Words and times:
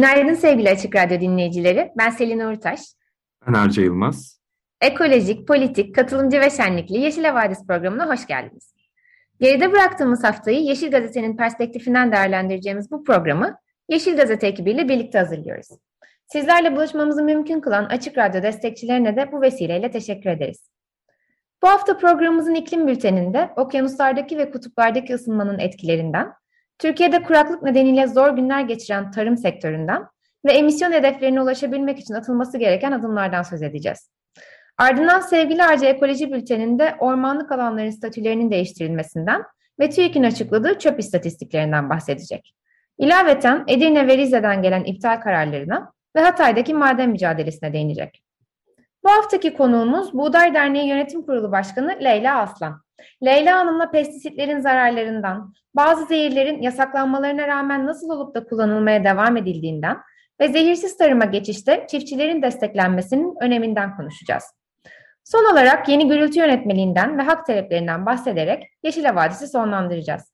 Günaydın 0.00 0.34
sevgili 0.34 0.70
Açık 0.70 0.96
Radyo 0.96 1.20
dinleyicileri. 1.20 1.92
Ben 1.98 2.10
Selin 2.10 2.40
Uğurtaş. 2.40 2.80
Ben 3.46 3.52
Arca 3.52 3.82
Yılmaz. 3.82 4.40
Ekolojik, 4.80 5.48
politik, 5.48 5.94
katılımcı 5.94 6.40
ve 6.40 6.50
şenlikli 6.50 6.98
Yeşil 6.98 7.24
Havadis 7.24 7.66
programına 7.66 8.08
hoş 8.08 8.26
geldiniz. 8.26 8.74
Geride 9.40 9.72
bıraktığımız 9.72 10.24
haftayı 10.24 10.60
Yeşil 10.60 10.90
Gazete'nin 10.90 11.36
perspektifinden 11.36 12.12
değerlendireceğimiz 12.12 12.90
bu 12.90 13.04
programı 13.04 13.56
Yeşil 13.88 14.16
Gazete 14.16 14.46
ekibiyle 14.46 14.88
birlikte 14.88 15.18
hazırlıyoruz. 15.18 15.68
Sizlerle 16.26 16.76
buluşmamızı 16.76 17.22
mümkün 17.22 17.60
kılan 17.60 17.84
Açık 17.84 18.18
Radyo 18.18 18.42
destekçilerine 18.42 19.16
de 19.16 19.32
bu 19.32 19.40
vesileyle 19.40 19.90
teşekkür 19.90 20.30
ederiz. 20.30 20.70
Bu 21.62 21.68
hafta 21.68 21.98
programımızın 21.98 22.54
iklim 22.54 22.86
bülteninde 22.86 23.50
okyanuslardaki 23.56 24.38
ve 24.38 24.50
kutuplardaki 24.50 25.14
ısınmanın 25.14 25.58
etkilerinden, 25.58 26.32
Türkiye'de 26.80 27.22
kuraklık 27.22 27.62
nedeniyle 27.62 28.06
zor 28.06 28.36
günler 28.36 28.60
geçiren 28.60 29.10
tarım 29.10 29.36
sektöründen 29.36 30.02
ve 30.44 30.52
emisyon 30.52 30.92
hedeflerine 30.92 31.42
ulaşabilmek 31.42 31.98
için 31.98 32.14
atılması 32.14 32.58
gereken 32.58 32.92
adımlardan 32.92 33.42
söz 33.42 33.62
edeceğiz. 33.62 34.10
Ardından 34.78 35.20
sevgili 35.20 35.62
Arca 35.62 35.88
Ekoloji 35.88 36.32
Bülteni'nde 36.32 36.94
ormanlık 36.98 37.52
alanların 37.52 37.90
statülerinin 37.90 38.50
değiştirilmesinden 38.50 39.42
ve 39.80 39.90
TÜİK'in 39.90 40.22
açıkladığı 40.22 40.78
çöp 40.78 41.00
istatistiklerinden 41.00 41.90
bahsedecek. 41.90 42.54
İlaveten 42.98 43.64
Edirne 43.68 44.06
ve 44.06 44.16
Rize'den 44.16 44.62
gelen 44.62 44.84
iptal 44.84 45.20
kararlarına 45.20 45.92
ve 46.16 46.20
Hatay'daki 46.20 46.74
maden 46.74 47.10
mücadelesine 47.10 47.72
değinecek. 47.72 48.22
Bu 49.04 49.10
haftaki 49.10 49.54
konuğumuz 49.54 50.14
Buğday 50.14 50.54
Derneği 50.54 50.88
Yönetim 50.88 51.26
Kurulu 51.26 51.52
Başkanı 51.52 51.98
Leyla 52.04 52.38
Aslan. 52.38 52.82
Leyla 53.24 53.58
Hanım'la 53.58 53.90
pestisitlerin 53.90 54.60
zararlarından, 54.60 55.54
bazı 55.74 56.04
zehirlerin 56.04 56.62
yasaklanmalarına 56.62 57.48
rağmen 57.48 57.86
nasıl 57.86 58.10
olup 58.10 58.34
da 58.34 58.44
kullanılmaya 58.44 59.04
devam 59.04 59.36
edildiğinden 59.36 59.96
ve 60.40 60.48
zehirsiz 60.48 60.96
tarıma 60.96 61.24
geçişte 61.24 61.86
çiftçilerin 61.90 62.42
desteklenmesinin 62.42 63.34
öneminden 63.40 63.96
konuşacağız. 63.96 64.44
Son 65.24 65.52
olarak 65.52 65.88
yeni 65.88 66.08
gürültü 66.08 66.38
yönetmeliğinden 66.38 67.18
ve 67.18 67.22
hak 67.22 67.46
taleplerinden 67.46 68.06
bahsederek 68.06 68.64
Yeşil 68.82 69.04
Havadis'i 69.04 69.48
sonlandıracağız. 69.48 70.32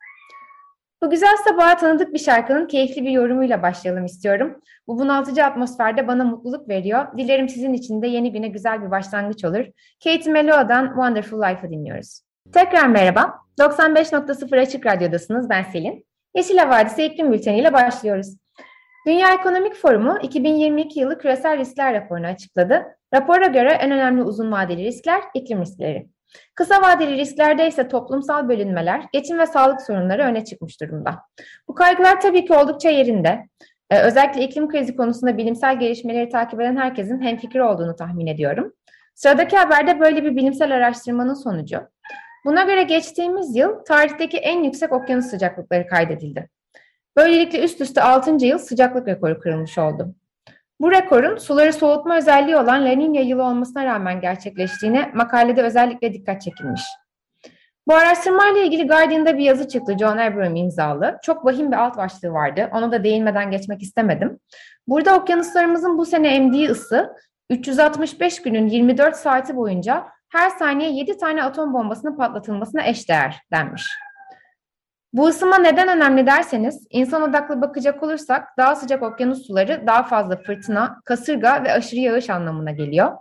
Bu 1.03 1.11
güzel 1.11 1.37
sabaha 1.49 1.77
tanıdık 1.77 2.15
bir 2.15 2.19
şarkının 2.19 2.67
keyifli 2.67 3.03
bir 3.03 3.11
yorumuyla 3.11 3.63
başlayalım 3.63 4.05
istiyorum. 4.05 4.61
Bu 4.89 4.99
bunaltıcı 4.99 5.45
atmosferde 5.45 6.09
bana 6.09 6.25
mutluluk 6.25 6.69
veriyor. 6.69 7.07
Dilerim 7.19 7.49
sizin 7.49 7.73
için 7.73 8.03
de 8.03 8.07
yeni 8.07 8.33
güne 8.33 8.49
güzel 8.49 8.83
bir 8.83 8.91
başlangıç 8.91 9.45
olur. 9.45 9.65
Kate 10.05 10.31
Meloa'dan 10.31 10.87
Wonderful 10.87 11.43
Life'ı 11.43 11.71
dinliyoruz. 11.71 12.21
Tekrar 12.53 12.87
merhaba. 12.87 13.35
95.0 13.59 14.61
Açık 14.61 14.87
Radyo'dasınız. 14.87 15.51
Ben 15.51 15.63
Selin. 15.63 16.07
Yeşil 16.35 16.59
Havadisi 16.59 17.05
iklim 17.05 17.33
bülteniyle 17.33 17.73
başlıyoruz. 17.73 18.37
Dünya 19.07 19.35
Ekonomik 19.35 19.75
Forumu 19.75 20.19
2022 20.23 21.01
yılı 21.01 21.19
küresel 21.19 21.59
riskler 21.59 21.95
raporunu 21.95 22.27
açıkladı. 22.27 22.87
Rapora 23.15 23.47
göre 23.47 23.71
en 23.73 23.91
önemli 23.91 24.23
uzun 24.23 24.53
vadeli 24.53 24.85
riskler 24.85 25.23
iklim 25.35 25.61
riskleri. 25.61 26.09
Kısa 26.55 26.83
vadeli 26.83 27.17
risklerde 27.17 27.69
ise 27.69 27.89
toplumsal 27.89 28.49
bölünmeler, 28.49 29.03
geçim 29.13 29.39
ve 29.39 29.47
sağlık 29.47 29.83
sorunları 29.83 30.23
öne 30.23 30.45
çıkmış 30.45 30.81
durumda. 30.81 31.19
Bu 31.69 31.75
kaygılar 31.75 32.21
tabii 32.21 32.45
ki 32.45 32.55
oldukça 32.55 32.91
yerinde. 32.91 33.49
Ee, 33.91 33.99
özellikle 33.99 34.43
iklim 34.43 34.69
krizi 34.69 34.97
konusunda 34.97 35.37
bilimsel 35.39 35.79
gelişmeleri 35.79 36.29
takip 36.29 36.61
eden 36.61 36.77
herkesin 36.77 37.23
hemfikir 37.23 37.61
olduğunu 37.61 37.97
tahmin 37.97 38.27
ediyorum. 38.27 38.73
Sıradaki 39.15 39.57
haberde 39.57 40.01
böyle 40.01 40.25
bir 40.25 40.37
bilimsel 40.37 40.75
araştırmanın 40.75 41.35
sonucu. 41.35 41.81
Buna 42.45 42.63
göre 42.63 42.83
geçtiğimiz 42.83 43.57
yıl 43.57 43.85
tarihteki 43.85 44.37
en 44.37 44.63
yüksek 44.63 44.93
okyanus 44.93 45.27
sıcaklıkları 45.27 45.87
kaydedildi. 45.87 46.49
Böylelikle 47.17 47.65
üst 47.65 47.81
üste 47.81 48.03
6. 48.03 48.47
yıl 48.47 48.59
sıcaklık 48.59 49.09
rekoru 49.09 49.41
kırılmış 49.41 49.79
oldu. 49.79 50.15
Bu 50.81 50.93
rekorun 50.93 51.37
suları 51.37 51.73
soğutma 51.73 52.17
özelliği 52.17 52.57
olan 52.57 52.85
La 52.85 52.93
Niña 52.93 53.25
yılı 53.25 53.43
olmasına 53.43 53.85
rağmen 53.85 54.21
gerçekleştiğine 54.21 55.11
makalede 55.15 55.63
özellikle 55.63 56.13
dikkat 56.13 56.43
çekilmiş. 56.43 56.83
Bu 57.89 57.95
araştırmayla 57.95 58.63
ilgili 58.63 58.87
Guardian'da 58.87 59.39
bir 59.39 59.45
yazı 59.45 59.69
çıktı 59.69 59.97
John 59.99 60.17
Abraham 60.17 60.57
imzalı. 60.57 61.19
Çok 61.23 61.45
vahim 61.45 61.73
bir 61.73 61.77
alt 61.77 61.97
başlığı 61.97 62.33
vardı. 62.33 62.71
Ona 62.73 62.93
da 62.93 63.05
değinmeden 63.05 63.51
geçmek 63.51 63.83
istemedim. 63.83 64.39
Burada 64.87 65.17
okyanuslarımızın 65.17 65.99
bu 65.99 66.07
sene 66.07 66.35
emdiği 66.35 66.69
ısı 66.69 67.17
365 67.51 68.43
günün 68.43 68.69
24 68.69 69.17
saati 69.17 69.57
boyunca 69.57 70.07
her 70.29 70.51
saniye 70.51 70.91
7 70.91 71.19
tane 71.19 71.43
atom 71.43 71.75
bombasının 71.75 72.17
patlatılmasına 72.17 72.87
eşdeğer 72.87 73.37
denmiş. 73.53 73.87
Bu 75.13 75.27
ısınma 75.27 75.59
neden 75.59 75.89
önemli 75.89 76.27
derseniz, 76.27 76.87
insan 76.91 77.23
odaklı 77.23 77.61
bakacak 77.61 78.03
olursak 78.03 78.49
daha 78.59 78.77
sıcak 78.77 79.03
okyanus 79.03 79.47
suları 79.47 79.87
daha 79.87 80.03
fazla 80.03 80.37
fırtına, 80.37 81.01
kasırga 81.05 81.65
ve 81.65 81.73
aşırı 81.73 82.01
yağış 82.01 82.31
anlamına 82.31 82.71
geliyor. 82.71 83.13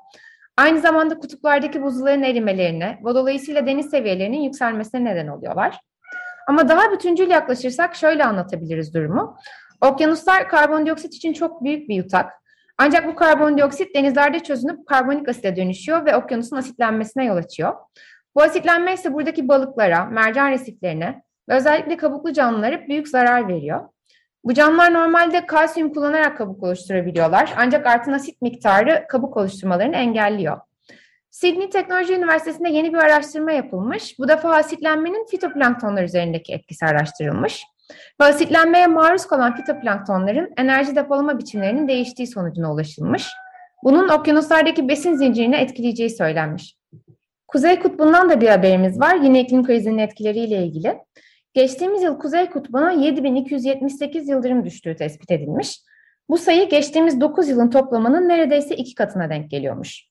Aynı 0.57 0.79
zamanda 0.79 1.19
kutuplardaki 1.19 1.83
buzulların 1.83 2.23
erimelerine 2.23 2.99
ve 3.05 3.16
dolayısıyla 3.16 3.66
deniz 3.66 3.89
seviyelerinin 3.89 4.41
yükselmesine 4.41 5.05
neden 5.05 5.27
oluyorlar. 5.27 5.79
Ama 6.47 6.69
daha 6.69 6.91
bütüncül 6.91 7.29
yaklaşırsak 7.29 7.95
şöyle 7.95 8.25
anlatabiliriz 8.25 8.93
durumu. 8.93 9.38
Okyanuslar 9.81 10.49
karbondioksit 10.49 11.13
için 11.13 11.33
çok 11.33 11.63
büyük 11.63 11.89
bir 11.89 11.95
yutak. 11.95 12.31
Ancak 12.77 13.07
bu 13.07 13.16
karbondioksit 13.16 13.95
denizlerde 13.95 14.39
çözünüp 14.39 14.88
karbonik 14.88 15.29
asite 15.29 15.55
dönüşüyor 15.55 16.05
ve 16.05 16.16
okyanusun 16.16 16.57
asitlenmesine 16.57 17.25
yol 17.25 17.37
açıyor. 17.37 17.73
Bu 18.35 18.41
asitlenme 18.41 18.93
ise 18.93 19.13
buradaki 19.13 19.47
balıklara, 19.47 20.05
mercan 20.05 20.51
resiflerine 20.51 21.23
ve 21.49 21.55
özellikle 21.55 21.97
kabuklu 21.97 22.33
canlılara 22.33 22.87
büyük 22.87 23.07
zarar 23.07 23.47
veriyor. 23.47 23.89
Bu 24.45 24.53
canlılar 24.53 24.94
normalde 24.94 25.45
kalsiyum 25.45 25.94
kullanarak 25.94 26.38
kabuk 26.38 26.63
oluşturabiliyorlar 26.63 27.53
ancak 27.57 27.85
artan 27.85 28.13
asit 28.13 28.41
miktarı 28.41 29.06
kabuk 29.09 29.38
oluşturmalarını 29.38 29.95
engelliyor. 29.95 30.57
Sydney 31.31 31.69
Teknoloji 31.69 32.13
Üniversitesi'nde 32.13 32.69
yeni 32.69 32.94
bir 32.94 32.97
araştırma 32.97 33.51
yapılmış. 33.51 34.19
Bu 34.19 34.28
defa 34.28 34.55
asitlenmenin 34.55 35.25
fitoplanktonlar 35.25 36.03
üzerindeki 36.03 36.53
etkisi 36.53 36.85
araştırılmış. 36.85 37.63
Ve 38.22 38.25
asitlenmeye 38.25 38.88
maruz 38.88 39.25
kalan 39.25 39.55
fitoplanktonların 39.55 40.53
enerji 40.57 40.95
depolama 40.95 41.39
biçimlerinin 41.39 41.88
değiştiği 41.88 42.28
sonucuna 42.28 42.73
ulaşılmış. 42.73 43.29
Bunun 43.84 44.09
okyanuslardaki 44.09 44.88
besin 44.88 45.16
zincirine 45.16 45.61
etkileyeceği 45.61 46.09
söylenmiş. 46.09 46.78
Kuzey 47.47 47.79
Kutbu'ndan 47.79 48.29
da 48.29 48.41
bir 48.41 48.47
haberimiz 48.47 49.00
var. 49.00 49.16
Yine 49.16 49.41
iklim 49.41 49.63
krizinin 49.63 49.97
etkileriyle 49.97 50.63
ilgili. 50.63 50.97
Geçtiğimiz 51.55 52.03
yıl 52.03 52.19
Kuzey 52.19 52.49
Kutbu'na 52.49 52.91
7278 52.91 54.29
yıldırım 54.29 54.66
düştüğü 54.66 54.95
tespit 54.95 55.31
edilmiş. 55.31 55.81
Bu 56.29 56.38
sayı 56.38 56.69
geçtiğimiz 56.69 57.21
9 57.21 57.49
yılın 57.49 57.69
toplamının 57.69 58.29
neredeyse 58.29 58.75
iki 58.75 58.95
katına 58.95 59.29
denk 59.29 59.52
geliyormuş. 59.52 60.07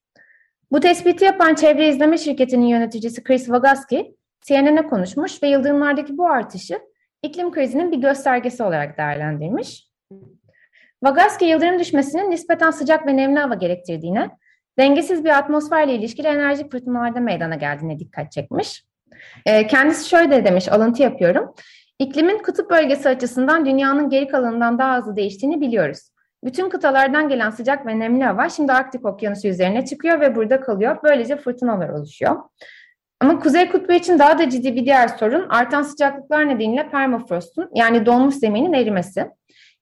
Bu 0.72 0.80
tespiti 0.80 1.24
yapan 1.24 1.54
çevre 1.54 1.88
izleme 1.88 2.18
şirketinin 2.18 2.66
yöneticisi 2.66 3.22
Chris 3.22 3.50
Vagaski, 3.50 4.16
CNN'e 4.40 4.86
konuşmuş 4.86 5.42
ve 5.42 5.48
yıldırımlardaki 5.48 6.18
bu 6.18 6.30
artışı 6.30 6.78
iklim 7.22 7.52
krizinin 7.52 7.92
bir 7.92 7.98
göstergesi 7.98 8.62
olarak 8.62 8.98
değerlendirmiş. 8.98 9.88
Vagaski 11.02 11.44
yıldırım 11.44 11.78
düşmesinin 11.78 12.30
nispeten 12.30 12.70
sıcak 12.70 13.06
ve 13.06 13.16
nemli 13.16 13.38
hava 13.38 13.54
gerektirdiğine, 13.54 14.30
dengesiz 14.78 15.24
bir 15.24 15.38
atmosferle 15.38 15.94
ilişkili 15.94 16.26
enerji 16.26 16.68
fırtınalarda 16.68 17.20
meydana 17.20 17.54
geldiğine 17.54 17.98
dikkat 17.98 18.32
çekmiş. 18.32 18.84
E, 19.46 19.66
kendisi 19.66 20.08
şöyle 20.08 20.44
demiş, 20.44 20.72
alıntı 20.72 21.02
yapıyorum. 21.02 21.54
İklimin 21.98 22.38
kutup 22.38 22.70
bölgesi 22.70 23.08
açısından 23.08 23.66
dünyanın 23.66 24.10
geri 24.10 24.28
kalanından 24.28 24.78
daha 24.78 24.96
hızlı 24.96 25.16
değiştiğini 25.16 25.60
biliyoruz. 25.60 26.10
Bütün 26.44 26.68
kıtalardan 26.68 27.28
gelen 27.28 27.50
sıcak 27.50 27.86
ve 27.86 27.98
nemli 27.98 28.24
hava 28.24 28.48
şimdi 28.48 28.72
Arktik 28.72 29.06
Okyanusu 29.06 29.48
üzerine 29.48 29.84
çıkıyor 29.84 30.20
ve 30.20 30.34
burada 30.36 30.60
kalıyor. 30.60 30.96
Böylece 31.04 31.36
fırtınalar 31.36 31.88
oluşuyor. 31.88 32.36
Ama 33.20 33.38
Kuzey 33.38 33.68
Kutbu 33.68 33.92
için 33.92 34.18
daha 34.18 34.38
da 34.38 34.50
ciddi 34.50 34.76
bir 34.76 34.84
diğer 34.84 35.08
sorun 35.08 35.48
artan 35.48 35.82
sıcaklıklar 35.82 36.48
nedeniyle 36.48 36.90
permafrostun 36.90 37.70
yani 37.74 38.06
donmuş 38.06 38.34
zeminin 38.34 38.72
erimesi. 38.72 39.30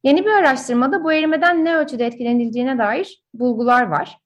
Yeni 0.05 0.25
bir 0.25 0.31
araştırmada 0.31 1.05
bu 1.05 1.13
erimeden 1.13 1.65
ne 1.65 1.77
ölçüde 1.77 2.07
etkilenildiğine 2.07 2.79
dair 2.79 3.23
bulgular 3.35 3.87
var. 3.87 4.19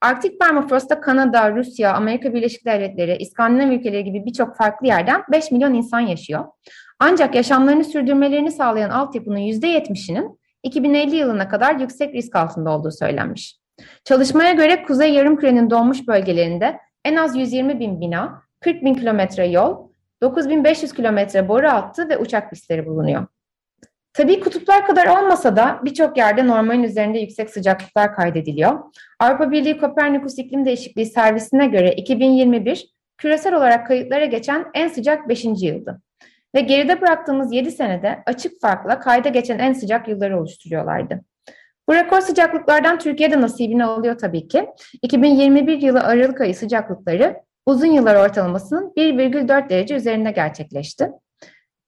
Arktik 0.00 0.40
permafrostta 0.40 1.00
Kanada, 1.00 1.56
Rusya, 1.56 1.94
Amerika 1.94 2.34
Birleşik 2.34 2.66
Devletleri, 2.66 3.16
İskandinav 3.16 3.70
ülkeleri 3.70 4.04
gibi 4.04 4.24
birçok 4.24 4.56
farklı 4.56 4.86
yerden 4.86 5.22
5 5.32 5.50
milyon 5.50 5.74
insan 5.74 6.00
yaşıyor. 6.00 6.44
Ancak 6.98 7.34
yaşamlarını 7.34 7.84
sürdürmelerini 7.84 8.52
sağlayan 8.52 8.90
altyapının 8.90 9.38
%70'inin 9.38 10.40
2050 10.62 11.16
yılına 11.16 11.48
kadar 11.48 11.76
yüksek 11.76 12.14
risk 12.14 12.36
altında 12.36 12.70
olduğu 12.70 12.90
söylenmiş. 12.90 13.58
Çalışmaya 14.04 14.52
göre 14.52 14.84
Kuzey 14.84 15.12
Yarımküre'nin 15.12 15.70
donmuş 15.70 16.08
bölgelerinde 16.08 16.78
en 17.04 17.16
az 17.16 17.36
120 17.36 17.80
bin 17.80 18.00
bina, 18.00 18.42
40 18.60 18.84
bin 18.84 18.94
kilometre 18.94 19.46
yol, 19.46 19.88
9500 20.22 20.92
kilometre 20.92 21.48
boru 21.48 21.68
hattı 21.68 22.08
ve 22.08 22.18
uçak 22.18 22.50
pistleri 22.50 22.86
bulunuyor. 22.86 23.26
Tabii 24.16 24.40
kutuplar 24.40 24.86
kadar 24.86 25.06
olmasa 25.06 25.56
da 25.56 25.80
birçok 25.84 26.16
yerde 26.16 26.46
normalin 26.46 26.82
üzerinde 26.82 27.18
yüksek 27.18 27.50
sıcaklıklar 27.50 28.14
kaydediliyor. 28.14 28.78
Avrupa 29.20 29.50
Birliği 29.50 29.78
Kopernikus 29.78 30.38
İklim 30.38 30.64
Değişikliği 30.64 31.06
Servisine 31.06 31.66
göre 31.66 31.92
2021 31.92 32.94
küresel 33.18 33.54
olarak 33.54 33.86
kayıtlara 33.86 34.24
geçen 34.24 34.66
en 34.74 34.88
sıcak 34.88 35.28
5. 35.28 35.44
yıldı. 35.44 36.02
Ve 36.54 36.60
geride 36.60 37.00
bıraktığımız 37.00 37.52
7 37.52 37.70
senede 37.70 38.22
açık 38.26 38.60
farkla 38.60 39.00
kayda 39.00 39.28
geçen 39.28 39.58
en 39.58 39.72
sıcak 39.72 40.08
yılları 40.08 40.40
oluşturuyorlardı. 40.40 41.20
Bu 41.88 41.94
rekor 41.94 42.20
sıcaklıklardan 42.20 42.98
Türkiye'de 42.98 43.40
nasibini 43.40 43.84
alıyor 43.84 44.18
tabii 44.18 44.48
ki. 44.48 44.66
2021 45.02 45.82
yılı 45.82 46.00
Aralık 46.00 46.40
ayı 46.40 46.54
sıcaklıkları 46.54 47.36
uzun 47.66 47.86
yıllar 47.86 48.28
ortalamasının 48.28 48.92
1,4 48.96 49.68
derece 49.68 49.94
üzerinde 49.94 50.30
gerçekleşti. 50.30 51.10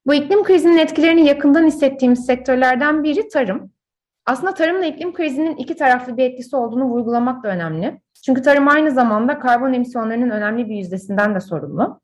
Bu 0.06 0.14
iklim 0.14 0.42
krizinin 0.42 0.76
etkilerini 0.76 1.26
yakından 1.26 1.66
hissettiğimiz 1.66 2.26
sektörlerden 2.26 3.04
biri 3.04 3.28
tarım. 3.28 3.72
Aslında 4.26 4.54
tarımla 4.54 4.86
iklim 4.86 5.12
krizinin 5.12 5.56
iki 5.56 5.76
taraflı 5.76 6.16
bir 6.16 6.24
etkisi 6.24 6.56
olduğunu 6.56 6.84
vurgulamak 6.84 7.44
da 7.44 7.48
önemli. 7.48 8.00
Çünkü 8.24 8.42
tarım 8.42 8.68
aynı 8.68 8.90
zamanda 8.90 9.38
karbon 9.38 9.72
emisyonlarının 9.72 10.30
önemli 10.30 10.68
bir 10.68 10.74
yüzdesinden 10.74 11.34
de 11.34 11.40
sorumlu. 11.40 12.00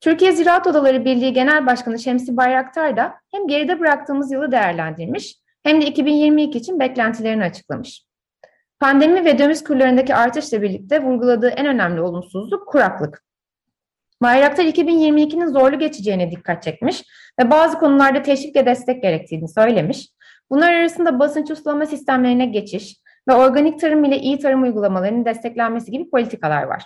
Türkiye 0.00 0.32
Ziraat 0.32 0.66
Odaları 0.66 1.04
Birliği 1.04 1.32
Genel 1.32 1.66
Başkanı 1.66 1.98
Şemsi 1.98 2.36
Bayraktar 2.36 2.96
da 2.96 3.14
hem 3.30 3.46
geride 3.46 3.80
bıraktığımız 3.80 4.32
yılı 4.32 4.52
değerlendirmiş 4.52 5.36
hem 5.62 5.80
de 5.80 5.86
2022 5.86 6.58
için 6.58 6.80
beklentilerini 6.80 7.44
açıklamış. 7.44 8.04
Pandemi 8.80 9.24
ve 9.24 9.38
döviz 9.38 9.64
kurlarındaki 9.64 10.14
artışla 10.14 10.62
birlikte 10.62 11.02
vurguladığı 11.02 11.48
en 11.48 11.66
önemli 11.66 12.00
olumsuzluk 12.00 12.68
kuraklık. 12.68 13.24
Bayraktar 14.22 14.64
2022'nin 14.64 15.46
zorlu 15.46 15.78
geçeceğine 15.78 16.30
dikkat 16.30 16.62
çekmiş 16.62 17.02
ve 17.40 17.50
bazı 17.50 17.78
konularda 17.78 18.22
teşvik 18.22 18.56
ve 18.56 18.66
destek 18.66 19.02
gerektiğini 19.02 19.48
söylemiş. 19.48 20.08
Bunlar 20.50 20.72
arasında 20.72 21.18
basınç 21.18 21.50
usulama 21.50 21.86
sistemlerine 21.86 22.46
geçiş 22.46 22.96
ve 23.28 23.34
organik 23.34 23.80
tarım 23.80 24.04
ile 24.04 24.18
iyi 24.18 24.38
tarım 24.38 24.62
uygulamalarının 24.62 25.24
desteklenmesi 25.24 25.90
gibi 25.90 26.10
politikalar 26.10 26.62
var. 26.62 26.84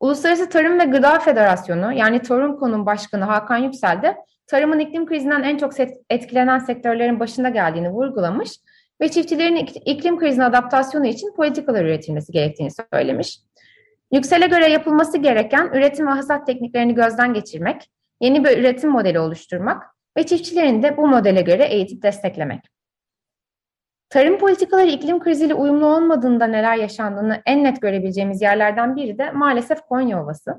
Uluslararası 0.00 0.48
Tarım 0.48 0.80
ve 0.80 0.84
Gıda 0.84 1.18
Federasyonu 1.18 1.92
yani 1.92 2.22
Torunko'nun 2.22 2.86
başkanı 2.86 3.24
Hakan 3.24 3.58
Yüksel 3.58 4.02
de 4.02 4.16
tarımın 4.46 4.78
iklim 4.78 5.06
krizinden 5.06 5.42
en 5.42 5.56
çok 5.56 5.72
etkilenen 6.10 6.58
sektörlerin 6.58 7.20
başında 7.20 7.48
geldiğini 7.48 7.90
vurgulamış 7.90 8.50
ve 9.00 9.08
çiftçilerin 9.08 9.56
iklim 9.84 10.18
krizine 10.18 10.44
adaptasyonu 10.44 11.06
için 11.06 11.32
politikalar 11.36 11.84
üretilmesi 11.84 12.32
gerektiğini 12.32 12.70
söylemiş. 12.94 13.38
Yüksel'e 14.12 14.46
göre 14.46 14.68
yapılması 14.68 15.18
gereken 15.18 15.70
üretim 15.74 16.06
ve 16.06 16.10
hasat 16.10 16.46
tekniklerini 16.46 16.94
gözden 16.94 17.34
geçirmek, 17.34 17.90
yeni 18.20 18.44
bir 18.44 18.58
üretim 18.58 18.90
modeli 18.90 19.20
oluşturmak 19.20 19.82
ve 20.16 20.26
çiftçilerin 20.26 20.82
de 20.82 20.96
bu 20.96 21.08
modele 21.08 21.42
göre 21.42 21.64
eğitip 21.64 22.02
desteklemek. 22.02 22.60
Tarım 24.10 24.38
politikaları 24.38 24.88
iklim 24.88 25.20
kriziyle 25.20 25.54
uyumlu 25.54 25.86
olmadığında 25.86 26.46
neler 26.46 26.76
yaşandığını 26.76 27.42
en 27.46 27.64
net 27.64 27.82
görebileceğimiz 27.82 28.42
yerlerden 28.42 28.96
biri 28.96 29.18
de 29.18 29.30
maalesef 29.30 29.80
Konya 29.80 30.24
Ovası. 30.24 30.54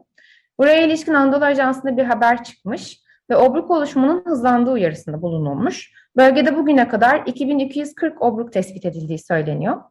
Buraya 0.59 0.81
ilişkin 0.81 1.13
Anadolu 1.13 1.45
Ajansı'nda 1.45 1.97
bir 1.97 2.03
haber 2.03 2.43
çıkmış 2.43 2.99
ve 3.29 3.35
obruk 3.35 3.71
oluşumunun 3.71 4.23
hızlandığı 4.25 4.71
uyarısında 4.71 5.21
bulunulmuş. 5.21 5.91
Bölgede 6.17 6.57
bugüne 6.57 6.87
kadar 6.87 7.23
2240 7.25 8.21
obruk 8.21 8.53
tespit 8.53 8.85
edildiği 8.85 9.19
söyleniyor. 9.19 9.81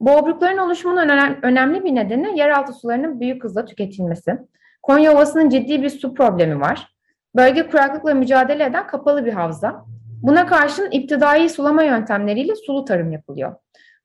Bu 0.00 0.10
obrukların 0.10 0.58
oluşumunun 0.58 1.08
önemli 1.42 1.84
bir 1.84 1.94
nedeni 1.94 2.38
yeraltı 2.38 2.72
sularının 2.72 3.20
büyük 3.20 3.44
hızla 3.44 3.64
tüketilmesi. 3.64 4.38
Konya 4.82 5.12
Ovası'nın 5.12 5.48
ciddi 5.48 5.82
bir 5.82 5.90
su 5.90 6.14
problemi 6.14 6.60
var. 6.60 6.94
Bölge 7.36 7.66
kuraklıkla 7.66 8.14
mücadele 8.14 8.64
eden 8.64 8.86
kapalı 8.86 9.26
bir 9.26 9.32
havza. 9.32 9.84
Buna 10.22 10.46
karşın 10.46 10.90
iptidai 10.90 11.48
sulama 11.48 11.82
yöntemleriyle 11.82 12.54
sulu 12.56 12.84
tarım 12.84 13.12
yapılıyor. 13.12 13.54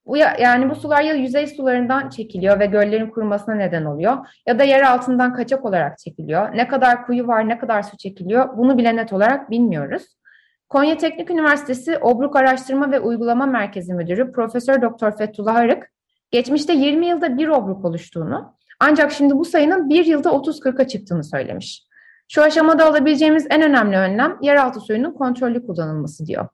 Bu 0.06 0.18
ya, 0.18 0.36
yani 0.40 0.70
bu 0.70 0.76
sular 0.76 1.02
ya 1.02 1.14
yüzey 1.14 1.48
sularından 1.48 2.10
çekiliyor 2.10 2.60
ve 2.60 2.66
göllerin 2.66 3.10
kurumasına 3.10 3.56
neden 3.56 3.86
oluyor 3.86 4.18
ya 4.48 4.60
da 4.60 4.64
yer 4.64 4.82
altından 4.82 5.34
kaçak 5.34 5.66
olarak 5.66 5.98
çekiliyor. 5.98 6.58
Ne 6.58 6.68
kadar 6.68 7.06
kuyu 7.06 7.28
var, 7.28 7.50
ne 7.50 7.58
kadar 7.58 7.84
su 7.84 7.98
çekiliyor 7.98 8.58
bunu 8.58 8.78
bile 8.78 8.96
net 8.96 9.14
olarak 9.14 9.52
bilmiyoruz. 9.52 10.18
Konya 10.70 10.98
Teknik 10.98 11.32
Üniversitesi 11.32 11.98
Obruk 11.98 12.36
Araştırma 12.36 12.92
ve 12.92 13.00
Uygulama 13.00 13.46
Merkezi 13.46 13.94
Müdürü 13.94 14.32
Profesör 14.32 14.82
Doktor 14.82 15.18
Fethullah 15.18 15.56
Arık, 15.56 15.92
geçmişte 16.32 16.74
20 16.74 17.06
yılda 17.06 17.38
bir 17.38 17.48
obruk 17.48 17.86
oluştuğunu, 17.86 18.56
ancak 18.80 19.12
şimdi 19.12 19.34
bu 19.36 19.46
sayının 19.46 19.90
bir 19.90 20.06
yılda 20.06 20.30
30-40'a 20.30 20.88
çıktığını 20.88 21.24
söylemiş. 21.24 21.84
Şu 22.28 22.42
aşamada 22.42 22.86
alabileceğimiz 22.86 23.48
en 23.50 23.62
önemli 23.62 23.98
önlem 23.98 24.38
yeraltı 24.42 24.80
suyunun 24.80 25.12
kontrollü 25.12 25.66
kullanılması 25.66 26.26
diyor. 26.26 26.48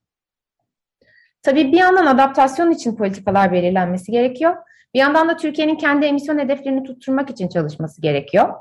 Tabii 1.43 1.71
bir 1.71 1.77
yandan 1.77 2.05
adaptasyon 2.05 2.71
için 2.71 2.95
politikalar 2.95 3.51
belirlenmesi 3.51 4.11
gerekiyor. 4.11 4.55
Bir 4.93 4.99
yandan 4.99 5.29
da 5.29 5.37
Türkiye'nin 5.37 5.75
kendi 5.75 6.05
emisyon 6.05 6.39
hedeflerini 6.39 6.83
tutturmak 6.83 7.29
için 7.29 7.49
çalışması 7.49 8.01
gerekiyor. 8.01 8.53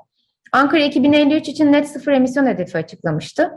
Ankara 0.53 0.83
2053 0.83 1.49
için 1.49 1.73
net 1.73 1.89
sıfır 1.89 2.13
emisyon 2.13 2.47
hedefi 2.47 2.79
açıklamıştı. 2.79 3.51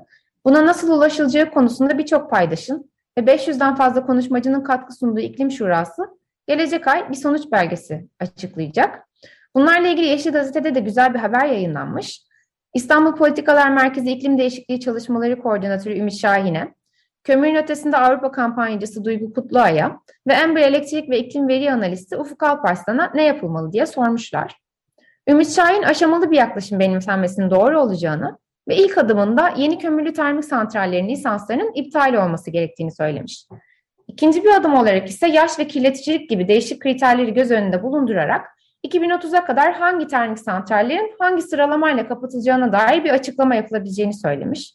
Buna 0.45 0.66
nasıl 0.66 0.92
ulaşılacağı 0.92 1.51
konusunda 1.51 1.98
birçok 1.98 2.30
paydaşın 2.30 2.92
ve 3.18 3.22
500'den 3.22 3.75
fazla 3.75 4.06
konuşmacının 4.06 4.63
katkı 4.63 4.94
sunduğu 4.94 5.19
iklim 5.19 5.51
şurası 5.51 6.04
gelecek 6.48 6.88
ay 6.88 7.10
bir 7.10 7.16
sonuç 7.16 7.51
belgesi 7.51 8.07
açıklayacak. 8.19 9.07
Bunlarla 9.56 9.88
ilgili 9.88 10.06
Yeşil 10.06 10.31
Gazete'de 10.31 10.75
de 10.75 10.80
güzel 10.80 11.13
bir 11.13 11.19
haber 11.19 11.45
yayınlanmış. 11.45 12.22
İstanbul 12.74 13.16
Politikalar 13.16 13.69
Merkezi 13.69 14.12
İklim 14.12 14.38
Değişikliği 14.38 14.80
Çalışmaları 14.80 15.42
Koordinatörü 15.42 16.00
Ümit 16.00 16.13
Şahin'e, 16.13 16.74
Kömürün 17.24 17.56
Ötesinde 17.56 17.98
Avrupa 17.98 18.31
kampanyacısı 18.31 19.06
Duygu 19.06 19.34
Kutluay'a 19.34 20.00
ve 20.28 20.34
Ember 20.34 20.62
Elektrik 20.62 21.10
ve 21.10 21.19
İklim 21.19 21.48
Veri 21.48 21.72
Analisti 21.72 22.18
Ufuk 22.18 22.44
Alparslan'a 22.44 23.12
ne 23.16 23.24
yapılmalı 23.24 23.72
diye 23.72 23.86
sormuşlar. 23.86 24.56
Ümit 25.28 25.56
Şahin 25.56 25.83
aşamalı 25.83 26.31
bir 26.31 26.38
yaklaşım 26.38 26.80
benimsenmesinin 26.80 27.50
doğru 27.50 27.80
olacağını 27.80 28.38
ve 28.67 28.75
ilk 28.75 28.97
adımında 28.97 29.53
yeni 29.57 29.77
kömürlü 29.77 30.13
termik 30.13 30.45
santrallerin 30.45 31.09
lisanslarının 31.09 31.71
iptal 31.73 32.13
olması 32.13 32.51
gerektiğini 32.51 32.91
söylemiş. 32.91 33.47
İkinci 34.07 34.43
bir 34.43 34.55
adım 34.55 34.73
olarak 34.73 35.09
ise 35.09 35.27
yaş 35.27 35.59
ve 35.59 35.67
kirleticilik 35.67 36.29
gibi 36.29 36.47
değişik 36.47 36.81
kriterleri 36.81 37.33
göz 37.33 37.51
önünde 37.51 37.83
bulundurarak 37.83 38.45
2030'a 38.87 39.45
kadar 39.45 39.73
hangi 39.73 40.07
termik 40.07 40.39
santrallerin 40.39 41.15
hangi 41.19 41.41
sıralamayla 41.41 42.07
kapatılacağına 42.07 42.71
dair 42.71 43.03
bir 43.03 43.09
açıklama 43.09 43.55
yapılabileceğini 43.55 44.13
söylemiş. 44.13 44.73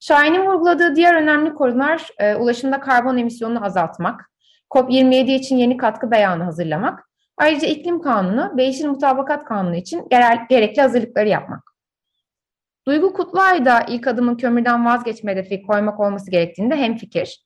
Şahin'in 0.00 0.46
vurguladığı 0.46 0.96
diğer 0.96 1.14
önemli 1.14 1.54
konular 1.54 2.08
e, 2.18 2.34
ulaşımda 2.34 2.80
karbon 2.80 3.16
emisyonunu 3.16 3.64
azaltmak, 3.64 4.30
COP27 4.70 5.30
için 5.30 5.56
yeni 5.56 5.76
katkı 5.76 6.10
beyanı 6.10 6.44
hazırlamak, 6.44 7.08
ayrıca 7.38 7.68
iklim 7.68 8.02
kanunu 8.02 8.56
ve 8.56 8.64
yeşil 8.64 8.86
mutabakat 8.86 9.44
kanunu 9.44 9.76
için 9.76 10.08
gerekli 10.48 10.80
hazırlıkları 10.80 11.28
yapmak. 11.28 11.73
Duygu 12.86 13.12
Kutluay 13.12 13.64
da 13.64 13.80
ilk 13.88 14.06
adımın 14.06 14.36
kömürden 14.36 14.86
vazgeçme 14.86 15.32
hedefi 15.32 15.62
koymak 15.62 16.00
olması 16.00 16.30
gerektiğinde 16.30 16.76
hemfikir. 16.76 17.44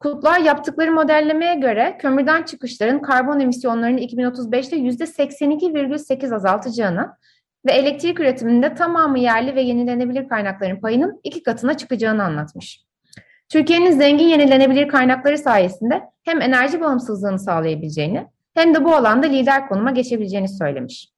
Kutluay 0.00 0.44
yaptıkları 0.44 0.92
modellemeye 0.92 1.54
göre 1.54 1.98
kömürden 2.00 2.42
çıkışların 2.42 3.02
karbon 3.02 3.40
emisyonlarını 3.40 4.00
2035'te 4.00 4.76
%82,8 4.76 6.34
azaltacağını 6.34 7.08
ve 7.66 7.72
elektrik 7.72 8.20
üretiminde 8.20 8.74
tamamı 8.74 9.18
yerli 9.18 9.54
ve 9.54 9.62
yenilenebilir 9.62 10.28
kaynakların 10.28 10.80
payının 10.80 11.20
iki 11.24 11.42
katına 11.42 11.76
çıkacağını 11.76 12.24
anlatmış. 12.24 12.84
Türkiye'nin 13.48 13.90
zengin 13.90 14.28
yenilenebilir 14.28 14.88
kaynakları 14.88 15.38
sayesinde 15.38 16.02
hem 16.24 16.40
enerji 16.40 16.80
bağımsızlığını 16.80 17.38
sağlayabileceğini 17.38 18.26
hem 18.54 18.74
de 18.74 18.84
bu 18.84 18.94
alanda 18.94 19.26
lider 19.26 19.68
konuma 19.68 19.90
geçebileceğini 19.90 20.48
söylemiş. 20.48 21.17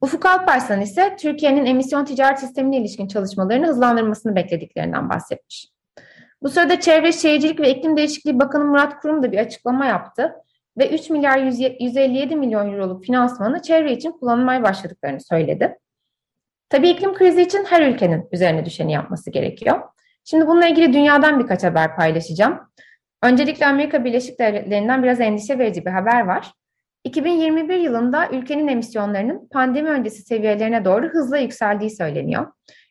Ufuk 0.00 0.26
Alparslan 0.26 0.80
ise 0.80 1.16
Türkiye'nin 1.16 1.66
emisyon 1.66 2.04
ticaret 2.04 2.38
sistemine 2.38 2.76
ilişkin 2.76 3.08
çalışmalarını 3.08 3.66
hızlandırmasını 3.66 4.36
beklediklerinden 4.36 5.10
bahsetmiş. 5.10 5.68
Bu 6.42 6.48
sırada 6.48 6.80
Çevre 6.80 7.12
Şehircilik 7.12 7.60
ve 7.60 7.70
İklim 7.70 7.96
Değişikliği 7.96 8.38
Bakanı 8.38 8.64
Murat 8.64 9.00
Kurum 9.00 9.22
da 9.22 9.32
bir 9.32 9.38
açıklama 9.38 9.86
yaptı 9.86 10.34
ve 10.78 10.94
3 10.94 11.10
milyar 11.10 11.38
157 11.38 12.36
milyon 12.36 12.72
euroluk 12.72 13.04
finansmanı 13.04 13.62
çevre 13.62 13.92
için 13.92 14.12
kullanmaya 14.12 14.62
başladıklarını 14.62 15.20
söyledi. 15.20 15.78
Tabii 16.68 16.88
iklim 16.88 17.14
krizi 17.14 17.42
için 17.42 17.64
her 17.64 17.82
ülkenin 17.82 18.28
üzerine 18.32 18.64
düşeni 18.64 18.92
yapması 18.92 19.30
gerekiyor. 19.30 19.80
Şimdi 20.24 20.46
bununla 20.46 20.66
ilgili 20.66 20.92
dünyadan 20.92 21.40
birkaç 21.40 21.64
haber 21.64 21.96
paylaşacağım. 21.96 22.60
Öncelikle 23.22 23.66
Amerika 23.66 24.04
Birleşik 24.04 24.38
Devletleri'nden 24.38 25.02
biraz 25.02 25.20
endişe 25.20 25.58
verici 25.58 25.84
bir 25.86 25.90
haber 25.90 26.26
var. 26.26 26.52
2021 27.06 27.76
yılında 27.76 28.28
ülkenin 28.30 28.68
emisyonlarının 28.68 29.48
pandemi 29.52 29.88
öncesi 29.88 30.22
seviyelerine 30.22 30.84
doğru 30.84 31.08
hızla 31.08 31.38
yükseldiği 31.38 31.90
söyleniyor. 31.90 32.46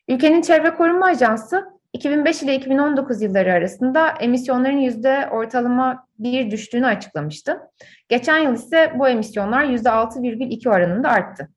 Ülkenin 0.08 0.42
Çevre 0.42 0.74
Koruma 0.74 1.06
Ajansı 1.06 1.64
2005 1.92 2.42
ile 2.42 2.54
2019 2.54 3.22
yılları 3.22 3.52
arasında 3.52 4.08
emisyonların 4.08 4.78
yüzde 4.78 5.28
ortalama 5.32 6.06
bir 6.18 6.50
düştüğünü 6.50 6.86
açıklamıştı. 6.86 7.60
Geçen 8.08 8.38
yıl 8.38 8.54
ise 8.54 8.92
bu 8.98 9.08
emisyonlar 9.08 9.64
yüzde 9.64 9.88
6,2 9.88 10.68
oranında 10.68 11.08
arttı. 11.08 11.48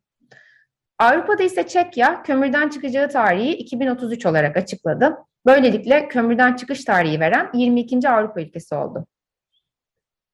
Avrupa'da 0.99 1.43
ise 1.43 1.67
Çekya 1.67 2.23
kömürden 2.23 2.69
çıkacağı 2.69 3.09
tarihi 3.09 3.51
2033 3.53 4.25
olarak 4.25 4.57
açıkladı. 4.57 5.17
Böylelikle 5.45 6.07
kömürden 6.07 6.53
çıkış 6.55 6.83
tarihi 6.83 7.19
veren 7.19 7.49
22. 7.53 8.09
Avrupa 8.09 8.41
ülkesi 8.41 8.75
oldu. 8.75 9.05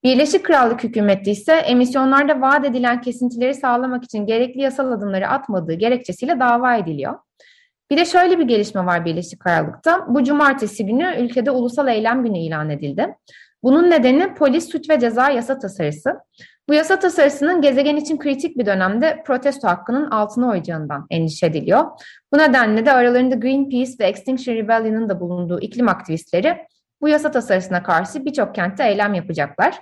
Birleşik 0.05 0.45
Krallık 0.45 0.83
hükümeti 0.83 1.31
ise 1.31 1.53
emisyonlarda 1.53 2.41
vaat 2.41 2.65
edilen 2.65 3.01
kesintileri 3.01 3.53
sağlamak 3.53 4.03
için 4.03 4.25
gerekli 4.25 4.61
yasal 4.61 4.91
adımları 4.91 5.27
atmadığı 5.27 5.73
gerekçesiyle 5.73 6.39
dava 6.39 6.75
ediliyor. 6.75 7.13
Bir 7.91 7.97
de 7.97 8.05
şöyle 8.05 8.39
bir 8.39 8.43
gelişme 8.43 8.85
var 8.85 9.05
Birleşik 9.05 9.39
Krallık'ta. 9.39 10.05
Bu 10.09 10.23
cumartesi 10.23 10.85
günü 10.85 11.15
ülkede 11.19 11.51
ulusal 11.51 11.87
eylem 11.87 12.23
günü 12.23 12.37
ilan 12.37 12.69
edildi. 12.69 13.15
Bunun 13.63 13.89
nedeni 13.89 14.33
polis 14.33 14.71
suç 14.71 14.89
ve 14.89 14.99
ceza 14.99 15.29
yasa 15.29 15.59
tasarısı. 15.59 16.19
Bu 16.69 16.73
yasa 16.73 16.99
tasarısının 16.99 17.61
gezegen 17.61 17.95
için 17.95 18.17
kritik 18.17 18.57
bir 18.57 18.65
dönemde 18.65 19.23
protesto 19.25 19.67
hakkının 19.67 20.11
altına 20.11 20.49
oyacağından 20.49 21.07
endişe 21.09 21.45
ediliyor. 21.45 21.85
Bu 22.33 22.37
nedenle 22.37 22.85
de 22.85 22.91
aralarında 22.91 23.35
Greenpeace 23.35 23.93
ve 23.99 24.05
Extinction 24.05 24.55
Rebellion'ın 24.55 25.09
da 25.09 25.19
bulunduğu 25.19 25.59
iklim 25.59 25.89
aktivistleri 25.89 26.57
bu 27.01 27.07
yasa 27.07 27.31
tasarısına 27.31 27.83
karşı 27.83 28.25
birçok 28.25 28.55
kentte 28.55 28.87
eylem 28.87 29.13
yapacaklar. 29.13 29.81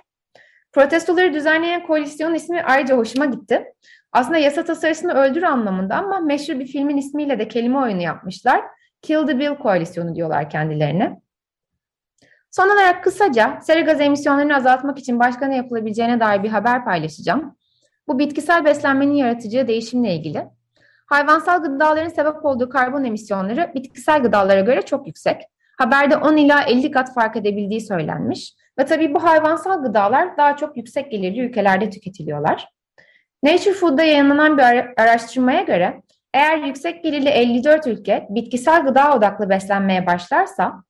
Protestoları 0.74 1.34
düzenleyen 1.34 1.86
koalisyon 1.86 2.34
ismi 2.34 2.62
ayrıca 2.62 2.96
hoşuma 2.96 3.26
gitti. 3.26 3.64
Aslında 4.12 4.38
yasa 4.38 4.64
tasarısını 4.64 5.14
öldür 5.14 5.42
anlamında 5.42 5.96
ama 5.96 6.20
meşhur 6.20 6.58
bir 6.58 6.66
filmin 6.66 6.96
ismiyle 6.96 7.38
de 7.38 7.48
kelime 7.48 7.78
oyunu 7.78 8.02
yapmışlar. 8.02 8.64
Kill 9.02 9.26
the 9.26 9.38
Bill 9.38 9.54
koalisyonu 9.54 10.14
diyorlar 10.14 10.50
kendilerine. 10.50 11.20
Son 12.50 12.66
olarak 12.66 13.04
kısaca 13.04 13.58
sera 13.62 13.80
gaz 13.80 14.00
emisyonlarını 14.00 14.56
azaltmak 14.56 14.98
için 14.98 15.20
başka 15.20 15.46
ne 15.46 15.56
yapılabileceğine 15.56 16.20
dair 16.20 16.42
bir 16.42 16.48
haber 16.48 16.84
paylaşacağım. 16.84 17.56
Bu 18.08 18.18
bitkisel 18.18 18.64
beslenmenin 18.64 19.14
yaratacağı 19.14 19.68
değişimle 19.68 20.14
ilgili. 20.14 20.46
Hayvansal 21.06 21.62
gıdaların 21.62 22.08
sebep 22.08 22.44
olduğu 22.44 22.68
karbon 22.68 23.04
emisyonları 23.04 23.72
bitkisel 23.74 24.22
gıdalara 24.22 24.60
göre 24.60 24.82
çok 24.82 25.06
yüksek. 25.06 25.42
Haberde 25.78 26.16
10 26.16 26.36
ila 26.36 26.62
50 26.62 26.90
kat 26.90 27.14
fark 27.14 27.36
edebildiği 27.36 27.80
söylenmiş. 27.80 28.54
Ve 28.78 28.84
tabii 28.84 29.14
bu 29.14 29.24
hayvansal 29.24 29.82
gıdalar 29.82 30.36
daha 30.36 30.56
çok 30.56 30.76
yüksek 30.76 31.10
gelirli 31.10 31.40
ülkelerde 31.40 31.90
tüketiliyorlar. 31.90 32.68
Nature 33.42 33.74
Food'da 33.74 34.02
yayınlanan 34.02 34.58
bir 34.58 34.62
araştırmaya 35.02 35.62
göre 35.62 36.02
eğer 36.34 36.58
yüksek 36.58 37.04
gelirli 37.04 37.28
54 37.28 37.86
ülke 37.86 38.26
bitkisel 38.30 38.84
gıda 38.84 39.16
odaklı 39.16 39.50
beslenmeye 39.50 40.06
başlarsa 40.06 40.84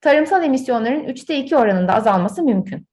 tarımsal 0.00 0.44
emisyonların 0.44 1.04
3'te 1.04 1.36
2 1.36 1.56
oranında 1.56 1.94
azalması 1.94 2.42
mümkün. 2.42 2.86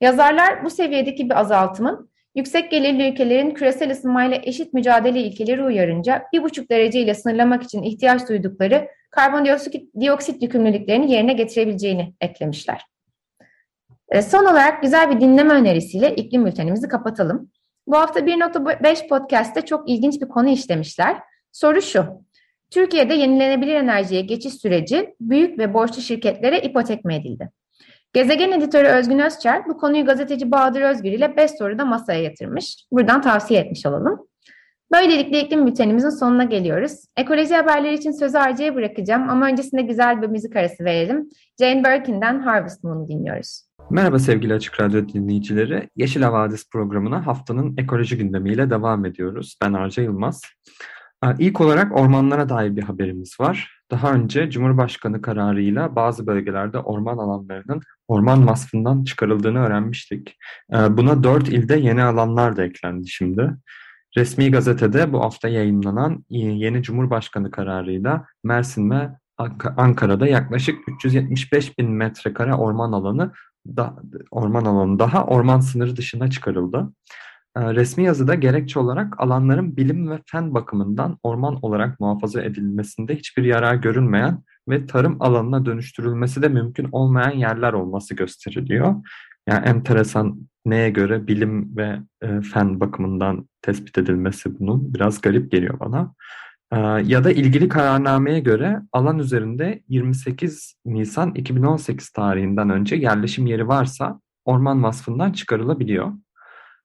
Yazarlar 0.00 0.64
bu 0.64 0.70
seviyedeki 0.70 1.30
bir 1.30 1.40
azaltımın 1.40 2.10
yüksek 2.34 2.70
gelirli 2.70 3.08
ülkelerin 3.08 3.50
küresel 3.50 3.90
ısınmayla 3.90 4.38
eşit 4.42 4.74
mücadele 4.74 5.20
ilkeleri 5.20 5.64
uyarınca 5.64 6.22
1,5 6.32 6.68
derece 6.70 7.00
ile 7.00 7.14
sınırlamak 7.14 7.62
için 7.62 7.82
ihtiyaç 7.82 8.28
duydukları 8.28 8.88
karbondioksit 9.10 10.42
yükümlülüklerini 10.42 11.12
yerine 11.12 11.32
getirebileceğini 11.32 12.14
eklemişler. 12.20 12.93
E, 14.08 14.22
son 14.22 14.44
olarak 14.44 14.82
güzel 14.82 15.10
bir 15.10 15.20
dinleme 15.20 15.54
önerisiyle 15.54 16.14
iklim 16.14 16.46
bültenimizi 16.46 16.88
kapatalım. 16.88 17.50
Bu 17.86 17.96
hafta 17.96 18.20
1.5 18.20 19.08
podcast'te 19.08 19.62
çok 19.62 19.88
ilginç 19.88 20.20
bir 20.20 20.28
konu 20.28 20.48
işlemişler. 20.48 21.16
Soru 21.52 21.82
şu. 21.82 22.06
Türkiye'de 22.70 23.14
yenilenebilir 23.14 23.74
enerjiye 23.74 24.20
geçiş 24.20 24.54
süreci 24.54 25.14
büyük 25.20 25.58
ve 25.58 25.74
borçlu 25.74 26.02
şirketlere 26.02 26.60
ipotek 26.60 27.04
mi 27.04 27.14
edildi? 27.14 27.50
Gezegen 28.12 28.52
editörü 28.52 28.88
Özgün 28.88 29.18
Özçer 29.18 29.68
bu 29.68 29.76
konuyu 29.76 30.04
gazeteci 30.04 30.50
Bahadır 30.50 30.80
Özgür 30.80 31.12
ile 31.12 31.36
5 31.36 31.50
soruda 31.50 31.84
masaya 31.84 32.22
yatırmış. 32.22 32.76
Buradan 32.92 33.22
tavsiye 33.22 33.60
etmiş 33.60 33.86
olalım. 33.86 34.28
Böylelikle 34.92 35.40
iklim 35.40 35.66
bültenimizin 35.66 36.10
sonuna 36.10 36.44
geliyoruz. 36.44 36.92
Ekoloji 37.16 37.54
haberleri 37.54 37.94
için 37.94 38.10
sözü 38.10 38.38
Arca'ya 38.38 38.74
bırakacağım 38.74 39.30
ama 39.30 39.46
öncesinde 39.46 39.82
güzel 39.82 40.22
bir 40.22 40.26
müzik 40.26 40.56
arası 40.56 40.84
verelim. 40.84 41.28
Jane 41.60 41.84
Birkin'den 41.84 42.40
Harvest 42.40 42.84
Moon'u 42.84 43.08
dinliyoruz. 43.08 43.62
Merhaba 43.90 44.18
sevgili 44.18 44.54
Açık 44.54 44.80
Radyo 44.80 45.08
dinleyicileri. 45.08 45.88
Yeşil 45.96 46.22
Havadis 46.22 46.70
programına 46.70 47.26
haftanın 47.26 47.74
ekoloji 47.78 48.16
gündemiyle 48.18 48.70
devam 48.70 49.04
ediyoruz. 49.04 49.56
Ben 49.62 49.72
Arca 49.72 50.02
Yılmaz. 50.02 50.42
İlk 51.38 51.60
olarak 51.60 51.98
ormanlara 51.98 52.48
dair 52.48 52.76
bir 52.76 52.82
haberimiz 52.82 53.40
var. 53.40 53.80
Daha 53.90 54.12
önce 54.12 54.50
Cumhurbaşkanı 54.50 55.22
kararıyla 55.22 55.96
bazı 55.96 56.26
bölgelerde 56.26 56.78
orman 56.78 57.18
alanlarının 57.18 57.80
orman 58.08 58.46
vasfından 58.46 59.04
çıkarıldığını 59.04 59.58
öğrenmiştik. 59.58 60.36
Buna 60.72 61.22
dört 61.22 61.48
ilde 61.48 61.76
yeni 61.76 62.02
alanlar 62.02 62.56
da 62.56 62.64
eklendi 62.64 63.08
şimdi. 63.08 63.50
Resmi 64.16 64.50
gazetede 64.50 65.12
bu 65.12 65.20
hafta 65.20 65.48
yayınlanan 65.48 66.24
yeni 66.30 66.82
Cumhurbaşkanı 66.82 67.50
kararıyla 67.50 68.26
Mersin 68.44 68.90
ve 68.90 69.10
Ankara'da 69.76 70.26
yaklaşık 70.26 70.78
375 70.88 71.78
bin 71.78 71.90
metrekare 71.90 72.54
orman 72.54 72.92
alanı 72.92 73.32
da, 73.66 73.96
orman 74.30 74.64
alanı 74.64 74.98
daha 74.98 75.24
orman 75.26 75.60
sınırı 75.60 75.96
dışına 75.96 76.30
çıkarıldı. 76.30 76.92
Ee, 77.56 77.74
resmi 77.74 78.04
yazıda 78.04 78.34
gerekçe 78.34 78.78
olarak 78.80 79.20
alanların 79.20 79.76
bilim 79.76 80.10
ve 80.10 80.20
fen 80.26 80.54
bakımından 80.54 81.18
orman 81.22 81.58
olarak 81.62 82.00
muhafaza 82.00 82.42
edilmesinde 82.42 83.16
hiçbir 83.16 83.44
yarar 83.44 83.74
görünmeyen 83.74 84.42
ve 84.68 84.86
tarım 84.86 85.16
alanına 85.20 85.66
dönüştürülmesi 85.66 86.42
de 86.42 86.48
mümkün 86.48 86.88
olmayan 86.92 87.30
yerler 87.30 87.72
olması 87.72 88.14
gösteriliyor. 88.14 88.94
Yani 89.48 89.66
enteresan 89.66 90.48
neye 90.66 90.90
göre 90.90 91.26
bilim 91.26 91.76
ve 91.76 91.98
e, 92.22 92.40
fen 92.40 92.80
bakımından 92.80 93.48
tespit 93.64 93.98
edilmesi 93.98 94.58
bunun 94.58 94.94
biraz 94.94 95.20
garip 95.20 95.50
geliyor 95.52 95.80
bana. 95.80 96.14
E, 96.72 96.78
ya 97.12 97.24
da 97.24 97.32
ilgili 97.32 97.68
kararnameye 97.68 98.40
göre 98.40 98.80
alan 98.92 99.18
üzerinde 99.18 99.82
28 99.88 100.74
Nisan 100.86 101.34
2018 101.34 102.10
tarihinden 102.10 102.70
önce 102.70 102.96
yerleşim 102.96 103.46
yeri 103.46 103.68
varsa 103.68 104.20
orman 104.44 104.82
vasfından 104.82 105.32
çıkarılabiliyor. 105.32 106.12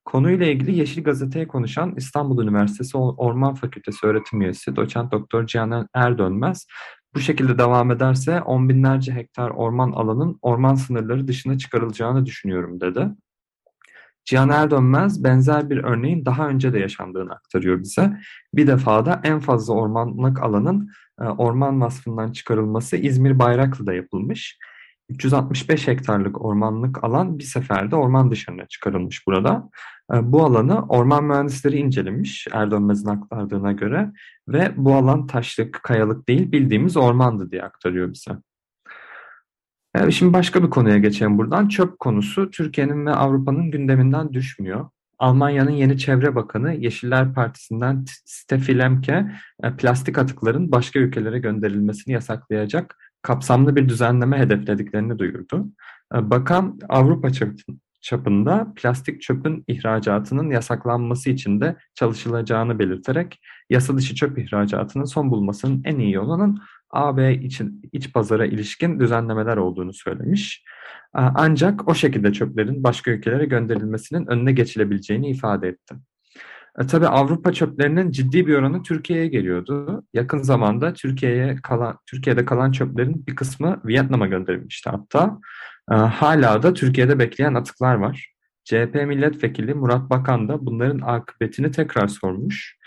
Konuyla 0.06 0.46
ilgili 0.46 0.78
Yeşil 0.78 1.04
Gazete'ye 1.04 1.48
konuşan 1.48 1.94
İstanbul 1.98 2.44
Üniversitesi 2.44 2.98
Orman 2.98 3.54
Fakültesi 3.54 4.08
öğretim 4.08 4.42
üyesi 4.42 4.76
doçent 4.76 5.12
doktor 5.12 5.48
Cihan 5.48 5.88
Erdönmez 5.94 6.68
bu 7.16 7.20
şekilde 7.20 7.58
devam 7.58 7.92
ederse 7.92 8.42
on 8.42 8.70
binlerce 8.70 9.14
hektar 9.14 9.50
orman 9.50 9.92
alanın 9.92 10.40
orman 10.42 10.76
sınırları 10.76 11.28
dışına 11.28 11.58
çıkarılacağını 11.58 12.26
düşünüyorum 12.26 12.82
dedi. 12.82 13.10
Cihan 14.26 14.50
Erdönmez 14.50 15.24
benzer 15.24 15.70
bir 15.70 15.78
örneğin 15.78 16.26
daha 16.26 16.48
önce 16.48 16.74
de 16.74 16.80
yaşandığını 16.80 17.32
aktarıyor 17.32 17.80
bize. 17.80 18.18
Bir 18.54 18.68
defada 18.68 19.22
en 19.24 19.40
fazla 19.40 19.74
ormanlık 19.74 20.44
alanın 20.44 20.90
e, 21.22 21.24
orman 21.24 21.82
vasfından 21.82 22.32
çıkarılması 22.32 22.98
İzmir 22.98 23.40
Bayraklı'da 23.40 23.94
yapılmış. 23.94 24.58
365 25.10 25.88
hektarlık 25.88 26.46
ormanlık 26.46 27.04
alan 27.04 27.40
bir 27.40 27.44
seferde 27.44 27.96
orman 27.96 28.32
dışarına 28.32 28.68
çıkarılmış 28.68 29.28
burada. 29.28 29.70
E, 30.14 30.32
bu 30.32 30.46
alanı 30.46 30.86
orman 30.88 31.24
mühendisleri 31.24 31.78
incelemiş 31.78 32.48
Erdönmez'in 32.52 33.10
aktardığına 33.10 33.72
göre 33.72 34.12
ve 34.48 34.74
bu 34.78 34.96
alan 34.96 35.28
taşlık, 35.28 35.80
kayalık 35.84 36.28
değil 36.28 36.52
bildiğimiz 36.52 36.98
ormandı 36.98 37.52
diye 37.52 37.64
aktarıyor 37.64 38.14
bize. 38.14 38.32
Evet, 39.96 40.14
şimdi 40.14 40.34
başka 40.34 40.64
bir 40.64 40.70
konuya 40.70 40.98
geçelim 40.98 41.38
buradan. 41.38 41.68
Çöp 41.68 42.00
konusu 42.00 42.52
Türkiye'nin 42.52 43.06
ve 43.06 43.12
Avrupa'nın 43.12 43.72
gündeminden 43.72 44.34
düşmüyor. 44.34 44.90
Almanya'nın 45.20 45.72
yeni 45.72 45.98
çevre 45.98 46.36
bakanı 46.36 46.74
Yeşiller 46.74 47.34
Partisi'nden 47.34 48.06
Steffi 48.26 48.78
Lemke 48.78 49.32
e, 49.64 49.76
plastik 49.76 50.18
atıkların 50.18 50.72
başka 50.72 51.00
ülkelere 51.00 51.40
gönderilmesini 51.40 52.14
yasaklayacak 52.14 52.98
kapsamlı 53.22 53.76
bir 53.76 53.90
düzenleme 53.90 54.38
hedeflediklerini 54.38 55.20
duyurdu. 55.20 55.68
E, 56.16 56.30
bakan 56.30 56.80
Avrupa 56.90 57.30
çapında 58.02 58.74
plastik 58.76 59.22
çöpün 59.22 59.64
ihracatının 59.68 60.50
yasaklanması 60.50 61.30
için 61.30 61.62
de 61.62 61.76
çalışılacağını 61.96 62.80
belirterek 62.80 63.42
yasa 63.70 63.98
dışı 63.98 64.16
çöp 64.16 64.38
ihracatının 64.38 65.06
son 65.06 65.32
bulmasının 65.32 65.82
en 65.86 66.00
iyi 66.00 66.14
yolunun 66.14 66.62
AB 66.90 67.34
için 67.34 67.82
iç 67.92 68.14
pazara 68.14 68.46
ilişkin 68.46 69.00
düzenlemeler 69.00 69.58
olduğunu 69.58 69.94
söylemiş. 69.94 70.64
Ancak 71.14 71.88
o 71.88 71.96
şekilde 71.96 72.34
çöplerin 72.34 72.84
başka 72.84 73.12
ülkelere 73.12 73.46
gönderilmesinin 73.46 74.28
önüne 74.28 74.52
geçilebileceğini 74.52 75.30
ifade 75.30 75.68
etti. 75.68 75.96
E, 76.80 76.88
tabii 76.88 77.08
Avrupa 77.08 77.54
çöplerinin 77.54 78.12
ciddi 78.12 78.48
bir 78.48 78.56
oranı 78.56 78.84
Türkiye'ye 78.84 79.28
geliyordu. 79.28 80.04
Yakın 80.14 80.38
zamanda 80.38 80.94
Türkiye'ye 80.94 81.56
kalan 81.64 81.98
Türkiye'de 82.06 82.46
kalan 82.46 82.72
çöplerin 82.72 83.26
bir 83.28 83.36
kısmı 83.36 83.82
Vietnam'a 83.86 84.28
gönderilmişti 84.28 84.90
hatta. 84.90 85.40
E, 85.92 85.96
hala 85.96 86.64
da 86.64 86.74
Türkiye'de 86.74 87.20
bekleyen 87.20 87.54
atıklar 87.54 87.96
var. 87.96 88.34
CHP 88.64 88.96
milletvekili 89.08 89.74
Murat 89.74 90.10
Bakan 90.10 90.50
da 90.50 90.66
bunların 90.66 91.00
akıbetini 91.00 91.72
tekrar 91.72 92.08
sormuş. 92.08 92.79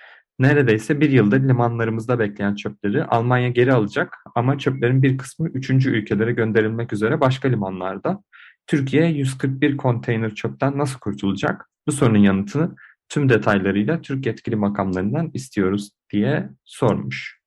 Neredeyse 0.43 1.01
bir 1.01 1.11
yıldır 1.11 1.41
limanlarımızda 1.41 2.19
bekleyen 2.19 2.55
çöpleri 2.55 3.05
Almanya 3.05 3.49
geri 3.49 3.73
alacak 3.73 4.19
ama 4.35 4.59
çöplerin 4.59 5.03
bir 5.03 5.19
kısmı 5.19 5.49
üçüncü 5.49 5.91
ülkelere 5.91 6.33
gönderilmek 6.33 6.93
üzere 6.93 7.21
başka 7.21 7.49
limanlarda. 7.49 8.23
Türkiye 8.67 9.07
141 9.07 9.77
konteyner 9.77 10.35
çöpten 10.35 10.79
nasıl 10.79 10.99
kurtulacak? 10.99 11.71
Bu 11.87 11.93
sorunun 11.93 12.19
yanıtını 12.19 12.77
tüm 13.09 13.29
detaylarıyla 13.29 14.01
Türk 14.03 14.27
yetkili 14.27 14.57
makamlarından 14.57 15.31
istiyoruz 15.35 15.91
diye 16.13 16.51
sormuş. 16.65 17.41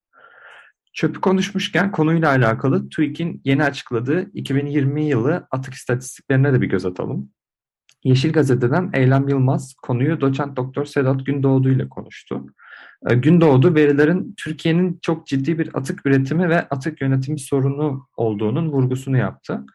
Çöpü 0.93 1.21
konuşmuşken 1.21 1.91
konuyla 1.91 2.29
alakalı 2.29 2.89
TÜİK'in 2.89 3.41
yeni 3.45 3.63
açıkladığı 3.63 4.31
2020 4.33 5.05
yılı 5.05 5.47
atık 5.51 5.73
istatistiklerine 5.73 6.53
de 6.53 6.61
bir 6.61 6.67
göz 6.67 6.85
atalım. 6.85 7.29
Yeşil 8.03 8.33
Gazete'den 8.33 8.89
Eylem 8.93 9.27
Yılmaz 9.27 9.73
konuyu 9.81 10.21
doçent 10.21 10.57
doktor 10.57 10.85
Sedat 10.85 11.25
Gündoğdu 11.25 11.69
ile 11.69 11.89
konuştu. 11.89 12.45
Ee, 13.09 13.15
Gündoğdu 13.15 13.75
verilerin 13.75 14.33
Türkiye'nin 14.37 14.99
çok 15.01 15.27
ciddi 15.27 15.59
bir 15.59 15.69
atık 15.73 16.05
üretimi 16.05 16.49
ve 16.49 16.61
atık 16.61 17.01
yönetimi 17.01 17.39
sorunu 17.39 18.07
olduğunun 18.17 18.71
vurgusunu 18.71 19.17
yaptı. 19.17 19.65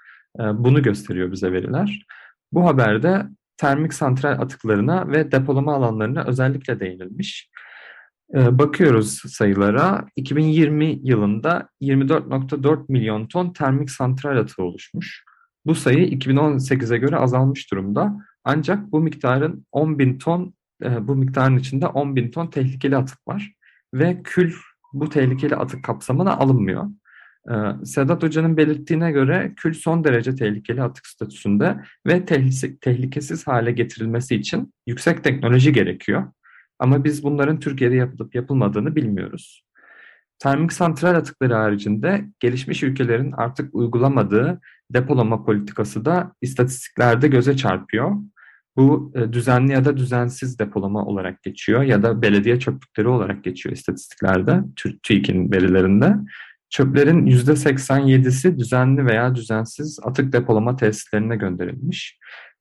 Ee, 0.40 0.42
bunu 0.42 0.82
gösteriyor 0.82 1.32
bize 1.32 1.52
veriler. 1.52 2.06
Bu 2.52 2.66
haberde 2.66 3.26
termik 3.56 3.94
santral 3.94 4.32
atıklarına 4.32 5.08
ve 5.08 5.32
depolama 5.32 5.74
alanlarına 5.74 6.24
özellikle 6.24 6.80
değinilmiş. 6.80 7.50
Ee, 8.34 8.58
bakıyoruz 8.58 9.22
sayılara. 9.26 10.06
2020 10.16 11.00
yılında 11.02 11.68
24.4 11.80 12.84
milyon 12.88 13.26
ton 13.26 13.52
termik 13.52 13.90
santral 13.90 14.36
atığı 14.36 14.62
oluşmuş. 14.62 15.24
Bu 15.66 15.74
sayı 15.74 16.08
2018'e 16.08 16.98
göre 16.98 17.16
azalmış 17.16 17.72
durumda. 17.72 18.16
Ancak 18.44 18.92
bu 18.92 19.00
miktarın 19.00 19.66
10 19.72 19.98
bin 19.98 20.18
ton, 20.18 20.54
e, 20.82 21.08
bu 21.08 21.16
miktarın 21.16 21.56
içinde 21.56 21.86
10 21.86 22.16
bin 22.16 22.30
ton 22.30 22.46
tehlikeli 22.46 22.96
atık 22.96 23.28
var. 23.28 23.52
Ve 23.94 24.22
kül 24.24 24.54
bu 24.92 25.08
tehlikeli 25.08 25.56
atık 25.56 25.84
kapsamına 25.84 26.36
alınmıyor. 26.36 26.86
Ee, 27.48 27.84
Sedat 27.84 28.22
Hoca'nın 28.22 28.56
belirttiğine 28.56 29.12
göre 29.12 29.52
kül 29.56 29.74
son 29.74 30.04
derece 30.04 30.34
tehlikeli 30.34 30.82
atık 30.82 31.06
statüsünde 31.06 31.76
ve 32.06 32.24
tehlikesiz 32.80 33.46
hale 33.46 33.72
getirilmesi 33.72 34.34
için 34.34 34.74
yüksek 34.86 35.24
teknoloji 35.24 35.72
gerekiyor. 35.72 36.32
Ama 36.78 37.04
biz 37.04 37.22
bunların 37.22 37.60
Türkiye'de 37.60 37.94
yapılıp 37.94 38.34
yapılmadığını 38.34 38.96
bilmiyoruz. 38.96 39.64
Termik 40.38 40.72
santral 40.72 41.14
atıkları 41.14 41.54
haricinde 41.54 42.24
gelişmiş 42.40 42.82
ülkelerin 42.82 43.32
artık 43.32 43.74
uygulamadığı 43.74 44.60
depolama 44.90 45.44
politikası 45.44 46.04
da 46.04 46.32
istatistiklerde 46.42 47.28
göze 47.28 47.56
çarpıyor. 47.56 48.16
Bu 48.80 49.12
e, 49.14 49.32
düzenli 49.32 49.72
ya 49.72 49.84
da 49.84 49.96
düzensiz 49.96 50.58
depolama 50.58 51.04
olarak 51.04 51.42
geçiyor 51.42 51.82
ya 51.82 52.02
da 52.02 52.22
belediye 52.22 52.58
çöplükleri 52.58 53.08
olarak 53.08 53.44
geçiyor 53.44 53.76
istatistiklerde, 53.76 54.60
TÜİK'in 55.02 55.52
verilerinde. 55.52 56.16
Çöplerin 56.70 57.26
%87'si 57.26 58.58
düzenli 58.58 59.06
veya 59.06 59.34
düzensiz 59.34 59.98
atık 60.02 60.32
depolama 60.32 60.76
tesislerine 60.76 61.36
gönderilmiş. 61.36 62.18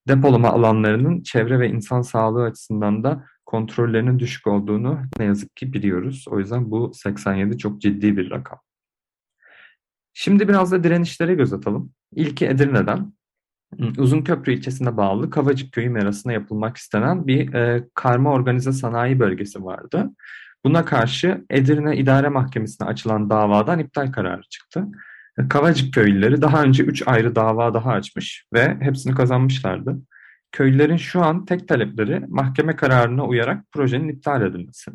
Depolama 0.07 0.49
alanlarının 0.49 1.21
çevre 1.21 1.59
ve 1.59 1.69
insan 1.69 2.01
sağlığı 2.01 2.43
açısından 2.43 3.03
da 3.03 3.25
kontrollerinin 3.45 4.19
düşük 4.19 4.47
olduğunu 4.47 4.99
ne 5.19 5.25
yazık 5.25 5.55
ki 5.55 5.73
biliyoruz. 5.73 6.25
O 6.29 6.39
yüzden 6.39 6.71
bu 6.71 6.91
87 6.93 7.57
çok 7.57 7.81
ciddi 7.81 8.17
bir 8.17 8.31
rakam. 8.31 8.59
Şimdi 10.13 10.47
biraz 10.47 10.71
da 10.71 10.83
direnişlere 10.83 11.35
göz 11.35 11.53
atalım. 11.53 11.91
İlki 12.15 12.47
Edirne'den. 12.47 13.13
Uzunköprü 13.97 14.53
ilçesine 14.53 14.97
bağlı 14.97 15.29
Kavacık 15.29 15.71
Köyü 15.71 15.89
merasına 15.89 16.33
yapılmak 16.33 16.77
istenen 16.77 17.27
bir 17.27 17.53
e, 17.53 17.87
karma 17.93 18.31
organize 18.31 18.71
sanayi 18.71 19.19
bölgesi 19.19 19.63
vardı. 19.63 20.09
Buna 20.65 20.85
karşı 20.85 21.45
Edirne 21.49 21.97
İdare 21.97 22.29
Mahkemesi'ne 22.29 22.87
açılan 22.87 23.29
davadan 23.29 23.79
iptal 23.79 24.11
kararı 24.11 24.41
çıktı. 24.41 24.85
Kavacık 25.49 25.93
köylüleri 25.93 26.41
daha 26.41 26.63
önce 26.63 26.83
3 26.83 27.07
ayrı 27.07 27.35
dava 27.35 27.73
daha 27.73 27.91
açmış 27.91 28.45
ve 28.53 28.77
hepsini 28.79 29.15
kazanmışlardı. 29.15 29.97
Köylülerin 30.51 30.97
şu 30.97 31.21
an 31.21 31.45
tek 31.45 31.67
talepleri 31.67 32.23
mahkeme 32.27 32.75
kararına 32.75 33.25
uyarak 33.25 33.63
projenin 33.71 34.09
iptal 34.09 34.41
edilmesi. 34.41 34.91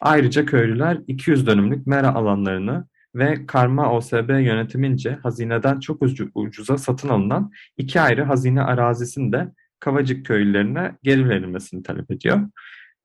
Ayrıca 0.00 0.46
köylüler 0.46 0.98
200 1.06 1.46
dönümlük 1.46 1.86
mera 1.86 2.14
alanlarını 2.14 2.86
ve 3.14 3.46
karma 3.46 3.92
OSB 3.92 4.30
yönetimince 4.30 5.18
hazineden 5.22 5.80
çok 5.80 6.02
ucuza 6.34 6.78
satın 6.78 7.08
alınan 7.08 7.50
iki 7.76 8.00
ayrı 8.00 8.22
hazine 8.22 8.62
arazisini 8.62 9.32
de 9.32 9.52
Kavacık 9.80 10.26
köylülerine 10.26 10.96
geri 11.02 11.28
verilmesini 11.28 11.82
talep 11.82 12.10
ediyor. 12.10 12.40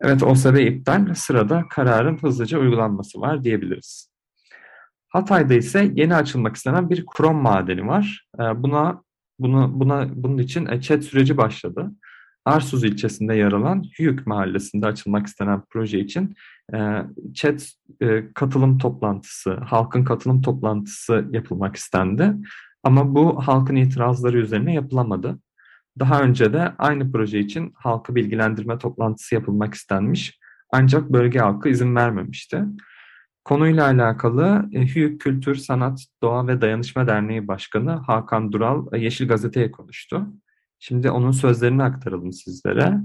Evet 0.01 0.23
OSB 0.23 0.57
iptal 0.57 1.13
sırada 1.13 1.65
kararın 1.69 2.17
hızlıca 2.17 2.59
uygulanması 2.59 3.21
var 3.21 3.43
diyebiliriz. 3.43 4.11
Hatay'da 5.07 5.53
ise 5.53 5.91
yeni 5.95 6.15
açılmak 6.15 6.55
istenen 6.55 6.89
bir 6.89 7.05
krom 7.05 7.35
madeni 7.41 7.87
var. 7.87 8.27
Ee, 8.39 8.63
buna 8.63 9.03
buna 9.39 9.79
buna 9.79 10.07
bunun 10.15 10.37
için 10.37 10.79
chat 10.79 11.03
süreci 11.03 11.37
başladı. 11.37 11.91
Arsuz 12.47 12.83
ilçesinde 12.83 13.35
yer 13.35 13.51
alan 13.51 13.83
Hüyük 13.99 14.27
mahallesinde 14.27 14.85
açılmak 14.85 15.27
istenen 15.27 15.61
proje 15.69 15.99
için 15.99 16.35
e, 16.73 17.01
chat 17.33 17.71
e, 18.01 18.33
katılım 18.33 18.77
toplantısı, 18.77 19.53
halkın 19.53 20.03
katılım 20.03 20.41
toplantısı 20.41 21.27
yapılmak 21.31 21.75
istendi. 21.75 22.33
Ama 22.83 23.15
bu 23.15 23.47
halkın 23.47 23.75
itirazları 23.75 24.37
üzerine 24.37 24.73
yapılamadı. 24.73 25.39
Daha 25.99 26.21
önce 26.21 26.53
de 26.53 26.73
aynı 26.77 27.11
proje 27.11 27.39
için 27.39 27.73
halkı 27.75 28.15
bilgilendirme 28.15 28.77
toplantısı 28.77 29.35
yapılmak 29.35 29.73
istenmiş. 29.73 30.39
Ancak 30.73 31.09
bölge 31.09 31.39
halkı 31.39 31.69
izin 31.69 31.95
vermemişti. 31.95 32.63
Konuyla 33.45 33.85
alakalı 33.85 34.69
e, 34.73 34.95
Hüyük 34.95 35.21
Kültür, 35.21 35.55
Sanat, 35.55 36.05
Doğa 36.23 36.47
ve 36.47 36.61
Dayanışma 36.61 37.07
Derneği 37.07 37.47
Başkanı 37.47 37.91
Hakan 37.91 38.51
Dural 38.51 38.87
e, 38.93 38.99
Yeşil 38.99 39.27
Gazete'ye 39.27 39.71
konuştu. 39.71 40.27
Şimdi 40.79 41.11
onun 41.11 41.31
sözlerini 41.31 41.83
aktaralım 41.83 42.31
sizlere. 42.31 42.97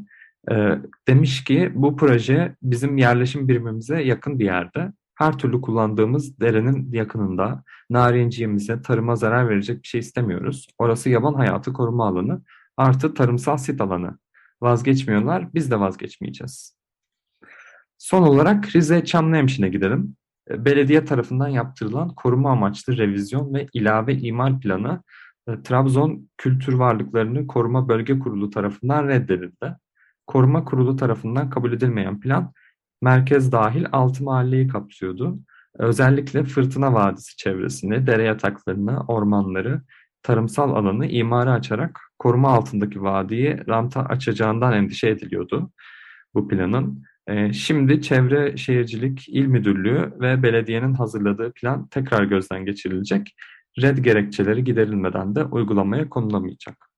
E, 0.50 0.78
demiş 1.08 1.44
ki 1.44 1.72
bu 1.74 1.96
proje 1.96 2.56
bizim 2.62 2.96
yerleşim 2.96 3.48
birimimize 3.48 4.02
yakın 4.02 4.38
bir 4.38 4.44
yerde. 4.44 4.92
Her 5.14 5.38
türlü 5.38 5.61
kullandığımız 5.61 6.40
derenin 6.40 6.92
yakınında 6.92 7.64
narinciğimize, 7.90 8.82
tarıma 8.82 9.16
zarar 9.16 9.48
verecek 9.48 9.82
bir 9.82 9.88
şey 9.88 10.00
istemiyoruz. 10.00 10.68
Orası 10.78 11.11
yaban 11.11 11.35
hayatı 11.35 11.72
koruma 11.72 12.08
alanı 12.08 12.42
artı 12.76 13.14
tarımsal 13.14 13.56
sit 13.56 13.80
alanı. 13.80 14.18
Vazgeçmiyorlar, 14.62 15.54
biz 15.54 15.70
de 15.70 15.80
vazgeçmeyeceğiz. 15.80 16.76
Son 17.98 18.22
olarak 18.22 18.76
Rize 18.76 19.04
Çamlıhemşin'e 19.04 19.68
gidelim. 19.68 20.16
E, 20.50 20.64
belediye 20.64 21.04
tarafından 21.04 21.48
yaptırılan 21.48 22.14
koruma 22.14 22.50
amaçlı 22.50 22.96
revizyon 22.96 23.54
ve 23.54 23.66
ilave 23.72 24.14
imar 24.14 24.61
planı 24.61 25.02
Trabzon 25.64 26.28
Kültür 26.38 26.72
Varlıklarını 26.72 27.46
Koruma 27.46 27.88
Bölge 27.88 28.18
Kurulu 28.18 28.50
tarafından 28.50 29.09
reddedildi. 29.09 29.76
Koruma 30.26 30.64
Kurulu 30.64 30.96
tarafından 30.96 31.50
kabul 31.50 31.72
edilmeyen 31.72 32.20
plan 32.20 32.52
merkez 33.02 33.52
dahil 33.52 33.87
altı 33.92 34.24
mahalleyi 34.24 34.68
kapsıyordu. 34.68 35.38
Özellikle 35.78 36.44
Fırtına 36.44 36.94
Vadisi 36.94 37.37
çevresini, 37.37 38.07
dere 38.07 38.22
yataklarını, 38.22 39.00
ormanları, 39.00 39.83
tarımsal 40.22 40.74
alanı 40.74 41.07
imara 41.07 41.52
açarak 41.52 42.00
koruma 42.18 42.48
altındaki 42.48 43.02
vadiyi 43.02 43.66
ranta 43.68 44.05
açacağından 44.05 44.72
endişe 44.72 45.09
ediliyordu 45.09 45.70
bu 46.35 46.48
planın. 46.48 47.05
Ee, 47.26 47.52
şimdi 47.52 48.02
Çevre 48.02 48.57
Şehircilik 48.57 49.28
İl 49.28 49.46
Müdürlüğü 49.46 50.12
ve 50.20 50.42
belediyenin 50.42 50.94
hazırladığı 50.94 51.52
plan 51.52 51.87
tekrar 51.87 52.24
gözden 52.24 52.64
geçirilecek. 52.64 53.35
Red 53.80 53.98
gerekçeleri 53.98 54.64
giderilmeden 54.64 55.35
de 55.35 55.44
uygulamaya 55.44 56.08
konulamayacak. 56.08 56.92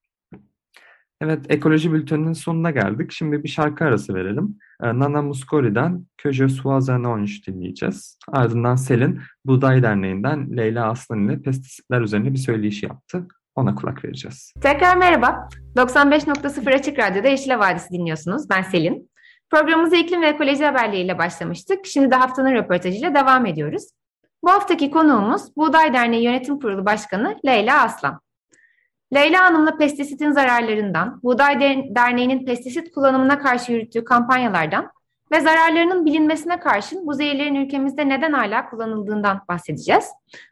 Evet, 1.21 1.47
Ekoloji 1.49 1.93
Bülteni'nin 1.93 2.33
sonuna 2.33 2.71
geldik. 2.71 3.13
Şimdi 3.13 3.43
bir 3.43 3.49
şarkı 3.49 3.85
arası 3.85 4.15
verelim. 4.15 4.59
Ee, 4.83 4.99
Nana 4.99 5.23
Muscori'den 5.23 6.07
Que 6.23 6.33
je 6.33 6.49
sois 6.49 6.89
un 6.89 7.05
ange 7.05 7.33
dinleyeceğiz. 7.47 8.19
Ardından 8.29 8.77
Selin, 8.77 9.21
Buğday 9.45 9.83
Derneği'nden 9.83 10.57
Leyla 10.57 10.91
Aslan 10.91 11.29
ile 11.29 11.43
pestisitler 11.43 12.01
üzerine 12.01 12.33
bir 12.33 12.39
söyleyiş 12.39 12.83
yaptı. 12.83 13.27
Ona 13.55 13.75
kulak 13.75 14.05
vereceğiz. 14.05 14.55
Tekrar 14.63 14.97
merhaba. 14.97 15.49
95.0 15.77 16.75
Açık 16.75 16.99
Radyo'da 16.99 17.29
Yeşil 17.29 17.59
Vadisi 17.59 17.91
dinliyorsunuz. 17.91 18.51
Ben 18.51 18.63
Selin. 18.63 19.11
Programımıza 19.51 19.97
iklim 19.97 20.23
ve 20.23 20.27
ekoloji 20.27 20.65
haberleriyle 20.65 21.19
başlamıştık. 21.19 21.87
Şimdi 21.87 22.11
de 22.11 22.15
haftanın 22.15 22.55
röportajıyla 22.55 23.15
devam 23.15 23.47
ediyoruz. 23.47 23.85
Bu 24.45 24.51
haftaki 24.51 24.91
konuğumuz 24.91 25.57
Buğday 25.57 25.93
Derneği 25.95 26.23
Yönetim 26.23 26.61
Kurulu 26.61 26.87
Başkanı 26.87 27.37
Leyla 27.47 27.83
Aslan. 27.83 28.21
Leyla 29.15 29.45
Hanım'la 29.45 29.77
pestisitin 29.77 30.33
zararlarından, 30.33 31.21
Buğday 31.23 31.61
Derneği'nin 31.95 32.45
pestisit 32.47 32.93
kullanımına 32.95 33.39
karşı 33.39 33.73
yürüttüğü 33.73 34.05
kampanyalardan 34.05 34.91
ve 35.33 35.41
zararlarının 35.41 36.05
bilinmesine 36.05 36.61
karşın 36.61 37.07
bu 37.07 37.15
zehirlerin 37.15 37.55
ülkemizde 37.55 38.09
neden 38.09 38.33
hala 38.33 38.71
kullanıldığından 38.71 39.41
bahsedeceğiz. 39.49 40.09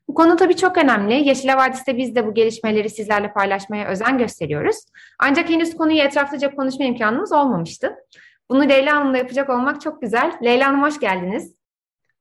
Bu 0.08 0.14
konu 0.14 0.36
tabii 0.36 0.56
çok 0.56 0.78
önemli. 0.78 1.14
Yeşil 1.14 1.48
Havadis'te 1.48 1.96
biz 1.96 2.14
de 2.14 2.26
bu 2.26 2.34
gelişmeleri 2.34 2.90
sizlerle 2.90 3.32
paylaşmaya 3.32 3.88
özen 3.88 4.18
gösteriyoruz. 4.18 4.76
Ancak 5.18 5.50
henüz 5.50 5.76
konuyu 5.76 5.98
etraflıca 5.98 6.54
konuşma 6.54 6.84
imkanımız 6.84 7.32
olmamıştı. 7.32 7.96
Bunu 8.50 8.68
Leyla 8.68 8.96
Hanım'la 8.96 9.18
yapacak 9.18 9.50
olmak 9.50 9.80
çok 9.80 10.02
güzel. 10.02 10.32
Leyla 10.42 10.68
Hanım 10.68 10.82
hoş 10.82 11.00
geldiniz. 11.00 11.54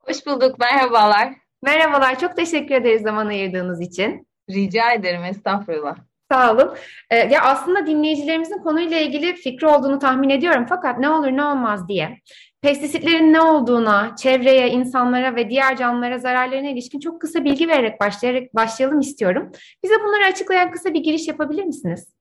Hoş 0.06 0.26
bulduk, 0.26 0.58
merhabalar. 0.58 1.41
Merhabalar, 1.62 2.18
çok 2.18 2.36
teşekkür 2.36 2.74
ederiz 2.74 3.02
zaman 3.02 3.26
ayırdığınız 3.26 3.80
için. 3.80 4.26
Rica 4.50 4.92
ederim, 4.92 5.24
estağfurullah. 5.24 5.96
Sağ 6.32 6.52
olun. 6.52 6.76
Ee, 7.10 7.16
ya 7.16 7.42
aslında 7.42 7.86
dinleyicilerimizin 7.86 8.58
konuyla 8.58 8.98
ilgili 8.98 9.34
fikri 9.34 9.66
olduğunu 9.66 9.98
tahmin 9.98 10.30
ediyorum 10.30 10.66
fakat 10.68 10.98
ne 10.98 11.10
olur 11.10 11.28
ne 11.28 11.44
olmaz 11.44 11.88
diye 11.88 12.18
pestisitlerin 12.62 13.32
ne 13.32 13.40
olduğuna, 13.40 14.16
çevreye, 14.16 14.70
insanlara 14.70 15.36
ve 15.36 15.50
diğer 15.50 15.76
canlılara 15.76 16.18
zararlarına 16.18 16.68
ilişkin 16.68 17.00
çok 17.00 17.20
kısa 17.20 17.44
bilgi 17.44 17.68
vererek 17.68 18.00
başlayarak 18.00 18.54
başlayalım 18.54 19.00
istiyorum. 19.00 19.52
Bize 19.82 19.94
bunları 20.04 20.24
açıklayan 20.24 20.70
kısa 20.70 20.94
bir 20.94 21.00
giriş 21.00 21.28
yapabilir 21.28 21.64
misiniz? 21.64 22.14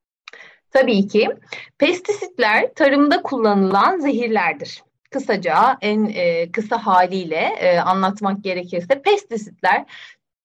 Tabii 0.72 1.08
ki. 1.08 1.30
Pestisitler 1.78 2.74
tarımda 2.74 3.22
kullanılan 3.22 4.00
zehirlerdir. 4.00 4.84
Kısaca 5.12 5.78
en 5.82 6.06
e, 6.06 6.52
kısa 6.52 6.86
haliyle 6.86 7.56
e, 7.60 7.80
anlatmak 7.80 8.44
gerekirse 8.44 9.02
pestisitler 9.02 9.86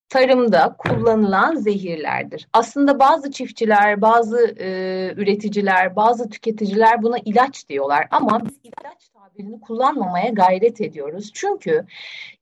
tarımda 0.09 0.77
kullanılan 0.79 1.55
zehirlerdir. 1.55 2.49
Aslında 2.53 2.99
bazı 2.99 3.31
çiftçiler, 3.31 4.01
bazı 4.01 4.55
e, 4.59 4.69
üreticiler, 5.17 5.97
bazı 5.97 6.29
tüketiciler 6.29 7.03
buna 7.03 7.17
ilaç 7.25 7.69
diyorlar 7.69 8.09
ama 8.11 8.41
biz 8.45 8.59
ilaç 8.63 9.09
tabirini 9.09 9.61
kullanmamaya 9.61 10.31
gayret 10.31 10.81
ediyoruz. 10.81 11.31
Çünkü 11.35 11.87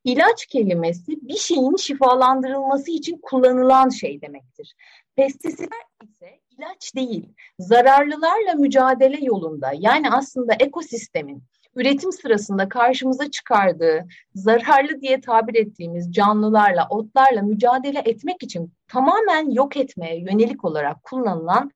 ilaç 0.04 0.46
kelimesi 0.46 1.12
bir 1.22 1.36
şeyin 1.36 1.76
şifalandırılması 1.76 2.90
için 2.90 3.18
kullanılan 3.22 3.88
şey 3.88 4.20
demektir. 4.20 4.74
Pestisitler 5.16 5.82
ise 6.02 6.40
ilaç 6.58 6.94
değil, 6.94 7.28
zararlılarla 7.58 8.54
mücadele 8.54 9.24
yolunda 9.24 9.72
yani 9.78 10.10
aslında 10.10 10.54
ekosistemin 10.60 11.42
üretim 11.76 12.12
sırasında 12.12 12.68
karşımıza 12.68 13.30
çıkardığı 13.30 14.04
zararlı 14.34 15.00
diye 15.00 15.20
tabir 15.20 15.54
ettiğimiz 15.54 16.12
canlılarla, 16.12 16.86
otlarla 16.90 17.42
mücadele 17.42 18.02
etmek 18.04 18.42
için 18.42 18.72
tamamen 18.88 19.50
yok 19.50 19.76
etmeye 19.76 20.20
yönelik 20.20 20.64
olarak 20.64 21.02
kullanılan 21.02 21.70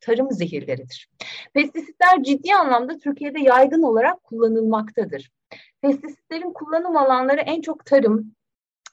tarım 0.00 0.30
zehirleridir. 0.30 1.08
Pestisitler 1.54 2.22
ciddi 2.22 2.54
anlamda 2.54 2.98
Türkiye'de 2.98 3.40
yaygın 3.40 3.82
olarak 3.82 4.24
kullanılmaktadır. 4.24 5.30
Pestisitlerin 5.82 6.52
kullanım 6.52 6.96
alanları 6.96 7.40
en 7.40 7.60
çok 7.60 7.86
tarım, 7.86 8.34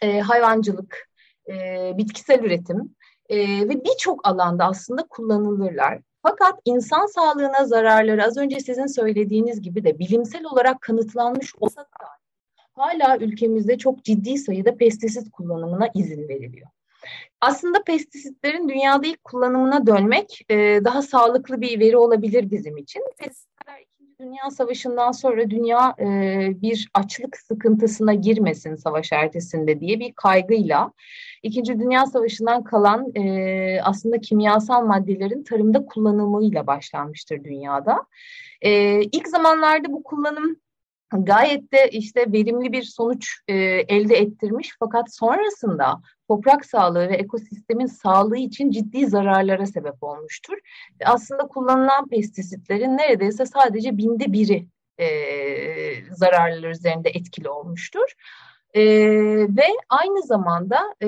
e, 0.01 0.19
hayvancılık, 0.19 1.09
e, 1.49 1.53
bitkisel 1.97 2.43
üretim 2.43 2.95
e, 3.29 3.37
ve 3.39 3.83
birçok 3.83 4.27
alanda 4.27 4.65
aslında 4.65 5.03
kullanılırlar. 5.09 5.99
Fakat 6.23 6.59
insan 6.65 7.05
sağlığına 7.05 7.65
zararları 7.65 8.23
az 8.23 8.37
önce 8.37 8.59
sizin 8.59 8.85
söylediğiniz 8.85 9.61
gibi 9.61 9.83
de 9.83 9.99
bilimsel 9.99 10.45
olarak 10.45 10.81
kanıtlanmış 10.81 11.55
olsa 11.59 11.81
da 11.81 12.07
hala 12.73 13.17
ülkemizde 13.17 13.77
çok 13.77 14.03
ciddi 14.03 14.37
sayıda 14.37 14.77
pestisit 14.77 15.31
kullanımına 15.31 15.89
izin 15.95 16.27
veriliyor. 16.29 16.67
Aslında 17.41 17.83
pestisitlerin 17.83 18.69
dünyada 18.69 19.07
ilk 19.07 19.23
kullanımına 19.23 19.87
dönmek 19.87 20.45
daha 20.83 21.01
sağlıklı 21.01 21.61
bir 21.61 21.79
veri 21.79 21.97
olabilir 21.97 22.51
bizim 22.51 22.77
için. 22.77 23.03
İkinci 23.13 23.39
Dünya 24.23 24.51
Savaşı'ndan 24.51 25.11
sonra 25.11 25.49
dünya 25.49 25.95
e, 25.99 26.05
bir 26.61 26.89
açlık 26.93 27.37
sıkıntısına 27.37 28.13
girmesin 28.13 28.75
savaş 28.75 29.11
ertesinde 29.11 29.79
diye 29.79 29.99
bir 29.99 30.13
kaygıyla 30.13 30.91
İkinci 31.43 31.79
Dünya 31.79 32.05
Savaşı'ndan 32.05 32.63
kalan 32.63 33.15
e, 33.15 33.81
aslında 33.81 34.21
kimyasal 34.21 34.85
maddelerin 34.85 35.43
tarımda 35.43 35.85
kullanımıyla 35.85 36.67
başlanmıştır 36.67 37.43
dünyada. 37.43 38.05
E, 38.61 39.01
ilk 39.01 39.27
zamanlarda 39.27 39.91
bu 39.91 40.03
kullanım 40.03 40.55
gayet 41.11 41.73
de 41.73 41.89
işte 41.89 42.31
verimli 42.31 42.71
bir 42.71 42.83
sonuç 42.83 43.39
e, 43.47 43.53
elde 43.87 44.15
ettirmiş 44.15 44.75
fakat 44.79 45.15
sonrasında 45.15 46.01
toprak 46.27 46.65
sağlığı 46.65 47.09
ve 47.09 47.15
ekosistemin 47.15 47.85
sağlığı 47.85 48.37
için 48.37 48.71
ciddi 48.71 49.07
zararlara 49.07 49.65
sebep 49.65 50.03
olmuştur. 50.03 50.57
Aslında 51.05 51.47
kullanılan 51.47 52.07
pestisitlerin 52.07 52.97
neredeyse 52.97 53.45
sadece 53.45 53.97
binde 53.97 54.33
biri 54.33 54.67
e, 54.97 55.07
zararlar 56.11 56.69
üzerinde 56.69 57.09
etkili 57.09 57.49
olmuştur. 57.49 58.13
E, 58.73 58.83
ve 59.57 59.65
aynı 59.89 60.21
zamanda 60.23 60.95
e, 61.01 61.07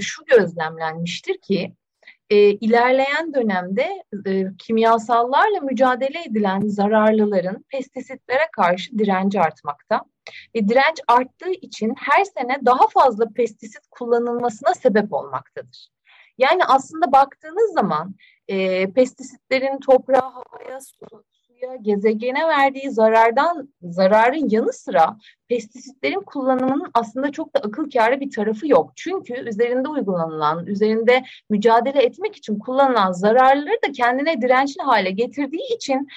şu 0.00 0.24
gözlemlenmiştir 0.24 1.40
ki 1.40 1.72
e, 2.32 2.36
ilerleyen 2.36 3.34
dönemde 3.34 4.04
e, 4.26 4.44
kimyasallarla 4.58 5.60
mücadele 5.60 6.22
edilen 6.26 6.60
zararlıların 6.60 7.64
pestisitlere 7.68 8.48
karşı 8.56 8.98
direnci 8.98 9.40
artmakta. 9.40 10.00
Ve 10.54 10.68
direnç 10.68 11.00
arttığı 11.08 11.50
için 11.50 11.94
her 11.98 12.24
sene 12.24 12.58
daha 12.64 12.88
fazla 12.88 13.28
pestisit 13.34 13.82
kullanılmasına 13.90 14.74
sebep 14.74 15.12
olmaktadır. 15.12 15.88
Yani 16.38 16.64
aslında 16.64 17.12
baktığınız 17.12 17.74
zaman 17.74 18.14
e, 18.48 18.86
pestisitlerin 18.92 19.78
toprağa, 19.80 20.34
havaya, 20.34 20.80
su, 20.80 21.24
suya, 21.62 21.76
gezegene 21.76 22.48
verdiği 22.48 22.90
zarardan 22.90 23.74
zararın 23.82 24.48
yanı 24.50 24.72
sıra 24.72 25.16
pestisitlerin 25.48 26.20
kullanımının 26.20 26.90
aslında 26.94 27.32
çok 27.32 27.54
da 27.54 27.60
akıl 27.60 27.90
kârı 27.90 28.20
bir 28.20 28.30
tarafı 28.30 28.68
yok. 28.68 28.92
Çünkü 28.96 29.34
üzerinde 29.34 29.88
uygulanılan, 29.88 30.66
üzerinde 30.66 31.22
mücadele 31.50 32.02
etmek 32.02 32.36
için 32.36 32.58
kullanılan 32.58 33.12
zararları 33.12 33.76
da 33.88 33.92
kendine 33.92 34.42
dirençli 34.42 34.82
hale 34.82 35.10
getirdiği 35.10 35.74
için 35.74 36.08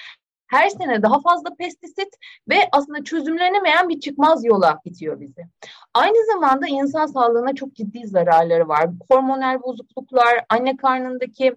her 0.46 0.68
sene 0.68 1.02
daha 1.02 1.20
fazla 1.20 1.54
pestisit 1.58 2.08
ve 2.48 2.56
aslında 2.72 3.04
çözümlenemeyen 3.04 3.88
bir 3.88 4.00
çıkmaz 4.00 4.44
yola 4.44 4.80
itiyor 4.84 5.20
bizi. 5.20 5.46
Aynı 5.94 6.26
zamanda 6.32 6.66
insan 6.66 7.06
sağlığına 7.06 7.54
çok 7.54 7.74
ciddi 7.74 8.06
zararları 8.06 8.68
var. 8.68 8.90
Hormonal 9.10 9.62
bozukluklar, 9.62 10.44
anne 10.48 10.76
karnındaki 10.76 11.56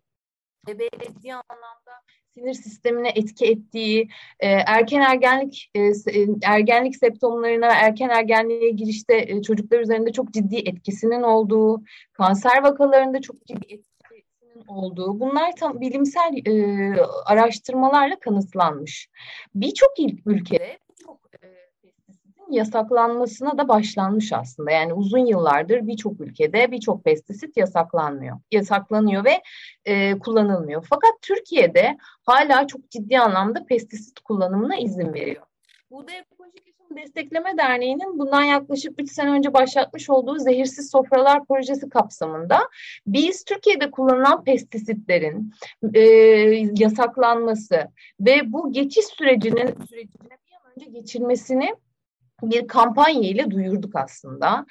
bebeğe 0.68 0.90
ciddi 1.04 1.34
anlamda 1.34 1.92
sinir 2.40 2.54
sistemine 2.54 3.10
etki 3.16 3.46
ettiği, 3.46 4.10
e, 4.40 4.48
erken 4.48 5.02
ergenlik 5.02 5.72
e, 5.76 5.80
e, 5.80 6.28
ergenlik 6.44 6.96
septomlarına, 6.96 7.68
erken 7.68 8.10
ergenliğe 8.10 8.70
girişte 8.70 9.26
e, 9.28 9.42
çocuklar 9.42 9.80
üzerinde 9.80 10.12
çok 10.12 10.34
ciddi 10.34 10.56
etkisinin 10.56 11.24
olduğu, 11.24 11.84
kanser 12.14 12.64
vakalarında 12.64 13.22
çok 13.22 13.46
ciddi 13.46 13.74
etkisinin 13.74 14.68
olduğu, 14.68 15.20
bunlar 15.20 15.56
tam 15.56 15.82
bilimsel 15.82 16.34
e, 16.46 16.54
araştırmalarla 17.26 18.20
kanıtlanmış. 18.20 19.10
Birçok 19.56 19.90
ülkede 20.26 20.78
yasaklanmasına 22.52 23.58
da 23.58 23.68
başlanmış 23.68 24.34
aslında. 24.34 24.72
Yani 24.72 24.94
uzun 24.94 25.26
yıllardır 25.26 25.88
birçok 25.88 26.22
ülkede 26.22 26.72
birçok 26.72 27.04
pestisit 27.04 27.58
yasaklanmıyor. 27.58 28.40
Yasaklanıyor 28.52 29.26
ve 29.26 29.42
e, 29.86 30.20
kullanılmıyor. 30.20 30.86
Fakat 30.90 31.12
Türkiye'de 31.22 31.98
hala 32.26 32.68
çok 32.68 32.92
ciddi 32.92 33.20
anlamda 33.20 33.66
pestisit 33.66 34.20
kullanımına 34.20 34.76
izin 34.78 35.14
veriyor. 35.14 35.44
Buğday 35.92 36.18
Ekolojik 36.18 36.68
Yaşam 36.68 36.98
Destekleme 36.98 37.58
Derneği'nin 37.58 38.20
bundan 38.20 38.44
yaklaşık 38.44 39.02
3 39.02 39.12
sene 39.12 39.32
önce 39.32 39.54
başlatmış 39.54 40.10
olduğu 40.10 40.40
Zehirsiz 40.40 40.92
Sofralar 40.92 41.46
Projesi 41.46 41.90
kapsamında 41.90 42.60
biz 43.08 43.44
Türkiye'de 43.44 43.92
kullanılan 43.92 44.44
pestisitlerin 44.44 45.54
e, 45.94 46.02
yasaklanması 46.78 47.88
ve 48.20 48.54
bu 48.54 48.72
geçiş 48.72 49.06
sürecinin 49.06 49.68
sürecine 49.90 50.38
bir 50.48 50.54
an 50.54 50.72
önce 50.76 50.86
geçirmesini 50.86 51.76
bir 52.42 52.68
kampanya 52.68 53.30
ile 53.30 53.52
duyurduk 53.52 53.96
aslında. 53.96 54.66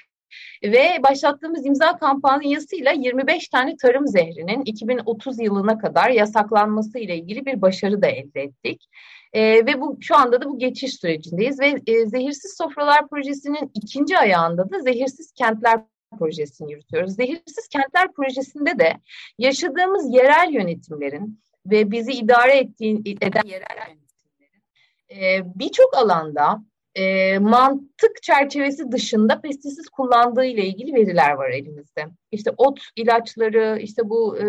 Ve 0.62 0.88
başlattığımız 1.10 1.66
imza 1.66 1.98
kampanyasıyla 1.98 2.92
25 2.92 3.48
tane 3.48 3.76
tarım 3.76 4.06
zehrinin 4.06 4.62
2030 4.64 5.40
yılına 5.40 5.78
kadar 5.78 6.10
yasaklanması 6.10 6.98
ile 6.98 7.16
ilgili 7.16 7.46
bir 7.46 7.62
başarı 7.62 8.02
da 8.02 8.06
elde 8.06 8.42
ettik. 8.42 8.88
E, 9.32 9.42
ve 9.42 9.80
bu 9.80 9.98
şu 10.00 10.16
anda 10.16 10.40
da 10.40 10.44
bu 10.44 10.58
geçiş 10.58 10.94
sürecindeyiz 10.94 11.60
ve 11.60 11.74
e, 11.86 12.06
Zehirsiz 12.06 12.56
Sofralar 12.56 13.08
Projesi'nin 13.08 13.70
ikinci 13.74 14.18
ayağında 14.18 14.70
da 14.70 14.80
Zehirsiz 14.80 15.32
Kentler 15.32 15.80
Projesi'ni 16.18 16.72
yürütüyoruz. 16.72 17.14
Zehirsiz 17.14 17.68
Kentler 17.68 18.12
Projesi'nde 18.12 18.78
de 18.78 18.96
yaşadığımız 19.38 20.14
yerel 20.14 20.50
yönetimlerin 20.52 21.40
ve 21.66 21.90
bizi 21.90 22.12
idare 22.12 22.58
ettiği, 22.58 23.16
eden 23.20 23.42
yerel 23.44 23.88
yönetimlerin 23.88 24.62
e, 25.10 25.42
birçok 25.58 25.96
alanda 25.96 26.62
e, 26.94 27.38
mantık 27.38 28.22
çerçevesi 28.22 28.92
dışında 28.92 29.40
pestisit 29.40 29.88
kullandığı 29.88 30.44
ile 30.44 30.66
ilgili 30.66 30.94
veriler 30.94 31.32
var 31.32 31.50
elimizde. 31.50 32.06
İşte 32.32 32.50
ot 32.56 32.80
ilaçları, 32.96 33.78
işte 33.80 34.02
bu 34.08 34.38
e, 34.38 34.44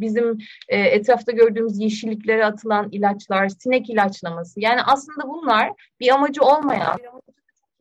bizim 0.00 0.38
e, 0.68 0.80
etrafta 0.80 1.32
gördüğümüz 1.32 1.80
yeşilliklere 1.80 2.44
atılan 2.44 2.88
ilaçlar, 2.92 3.48
sinek 3.48 3.90
ilaçlaması. 3.90 4.60
Yani 4.60 4.80
aslında 4.82 5.28
bunlar 5.28 5.72
bir 6.00 6.08
amacı 6.14 6.42
olmayan, 6.42 6.98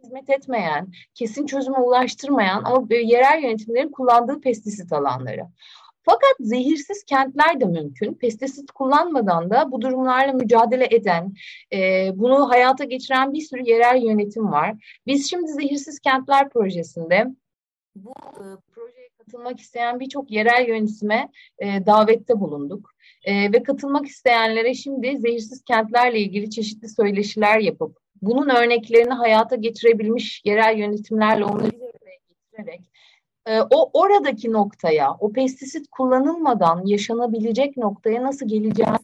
hizmet 0.03 0.29
etmeyen, 0.29 0.87
kesin 1.13 1.45
çözüme 1.45 1.77
ulaştırmayan 1.77 2.63
ama 2.63 2.87
yerel 2.89 3.43
yönetimlerin 3.43 3.91
kullandığı 3.91 4.41
pestisit 4.41 4.93
alanları. 4.93 5.41
Fakat 6.09 6.35
zehirsiz 6.39 7.03
kentler 7.03 7.61
de 7.61 7.65
mümkün. 7.65 8.13
Pestisit 8.13 8.71
kullanmadan 8.71 9.49
da 9.49 9.71
bu 9.71 9.81
durumlarla 9.81 10.33
mücadele 10.33 10.87
eden, 10.91 11.33
e, 11.73 12.09
bunu 12.13 12.49
hayata 12.49 12.83
geçiren 12.83 13.33
bir 13.33 13.41
sürü 13.41 13.61
yerel 13.69 14.03
yönetim 14.03 14.51
var. 14.51 14.99
Biz 15.07 15.29
şimdi 15.29 15.51
zehirsiz 15.51 15.99
kentler 15.99 16.49
projesinde 16.49 17.27
bu 17.95 18.11
e, 18.11 18.43
projeye 18.71 19.09
katılmak 19.17 19.59
isteyen 19.59 19.99
birçok 19.99 20.31
yerel 20.31 20.67
yönetime 20.67 21.29
e, 21.59 21.65
davette 21.85 22.39
bulunduk. 22.39 22.91
E, 23.23 23.53
ve 23.53 23.63
katılmak 23.63 24.05
isteyenlere 24.05 24.73
şimdi 24.73 25.17
zehirsiz 25.17 25.63
kentlerle 25.63 26.19
ilgili 26.19 26.49
çeşitli 26.49 26.89
söyleşiler 26.89 27.59
yapıp 27.59 27.97
bunun 28.21 28.49
örneklerini 28.49 29.13
hayata 29.13 29.55
geçirebilmiş 29.55 30.41
yerel 30.45 30.77
yönetimlerle 30.77 31.45
onları 31.45 31.69
getirerek 31.69 32.81
e, 33.47 33.61
o 33.61 33.89
oradaki 33.93 34.51
noktaya, 34.51 35.13
o 35.19 35.31
pestisit 35.31 35.87
kullanılmadan 35.91 36.85
yaşanabilecek 36.85 37.77
noktaya 37.77 38.23
nasıl 38.23 38.47
geleceğimiz 38.47 39.01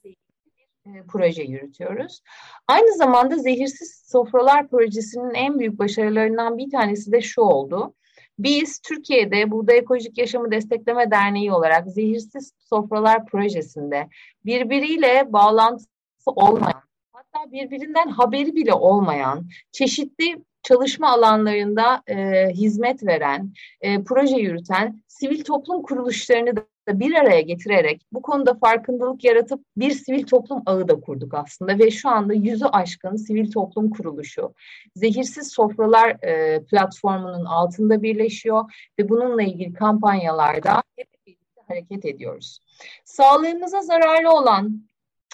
e, 0.86 1.04
proje 1.08 1.44
yürütüyoruz. 1.44 2.22
Aynı 2.68 2.98
zamanda 2.98 3.38
Zehirsiz 3.38 4.04
Sofralar 4.06 4.68
Projesi'nin 4.68 5.34
en 5.34 5.60
büyük 5.60 5.80
başarılarından 5.80 6.58
bir 6.58 6.72
tanesi 6.72 7.12
de 7.12 7.22
şu 7.22 7.42
oldu. 7.42 7.94
Biz 8.40 8.80
Türkiye'de 8.80 9.52
Burada 9.52 9.74
Ekolojik 9.74 10.18
Yaşamı 10.18 10.52
Destekleme 10.52 11.12
Derneği 11.12 11.52
olarak 11.52 11.88
Zehirsiz 11.88 12.54
Sofralar 12.60 13.26
Projesi'nde 13.26 14.10
birbiriyle 14.46 15.34
bağlantısı 15.34 15.88
olmayan, 16.26 16.84
hatta 17.14 17.52
birbirinden 17.52 18.08
haberi 18.08 18.56
bile 18.56 18.74
olmayan 18.74 19.46
çeşitli 19.72 20.44
çalışma 20.64 21.10
alanlarında 21.10 22.02
e, 22.08 22.50
hizmet 22.50 23.06
veren, 23.06 23.54
e, 23.82 24.04
proje 24.04 24.38
yürüten 24.38 25.04
sivil 25.08 25.44
toplum 25.44 25.82
kuruluşlarını 25.82 26.56
da 26.56 27.00
bir 27.00 27.16
araya 27.16 27.42
getirerek 27.42 28.02
bu 28.14 28.22
konuda 28.22 28.54
farkındalık 28.54 29.24
yaratıp 29.24 29.62
bir 29.78 29.92
sivil 29.92 30.24
toplum 30.24 30.64
ağı 30.66 30.88
da 30.88 31.00
kurduk 31.00 31.34
aslında 31.34 31.80
ve 31.80 31.92
şu 31.92 32.10
anda 32.10 32.34
yüzü 32.34 32.66
aşkın 32.66 33.16
sivil 33.16 33.52
toplum 33.52 33.90
kuruluşu 33.90 34.54
Zehirsiz 34.96 35.52
Sofralar 35.52 36.24
e, 36.24 36.64
platformunun 36.64 37.46
altında 37.46 38.04
birleşiyor 38.04 38.90
ve 39.00 39.10
bununla 39.10 39.44
ilgili 39.44 39.74
kampanyalarda 39.74 40.84
hep 40.96 41.08
birlikte 41.28 41.62
hareket 41.68 42.06
ediyoruz. 42.06 42.60
Sağlığımıza 43.06 43.82
zararlı 43.82 44.32
olan 44.32 44.84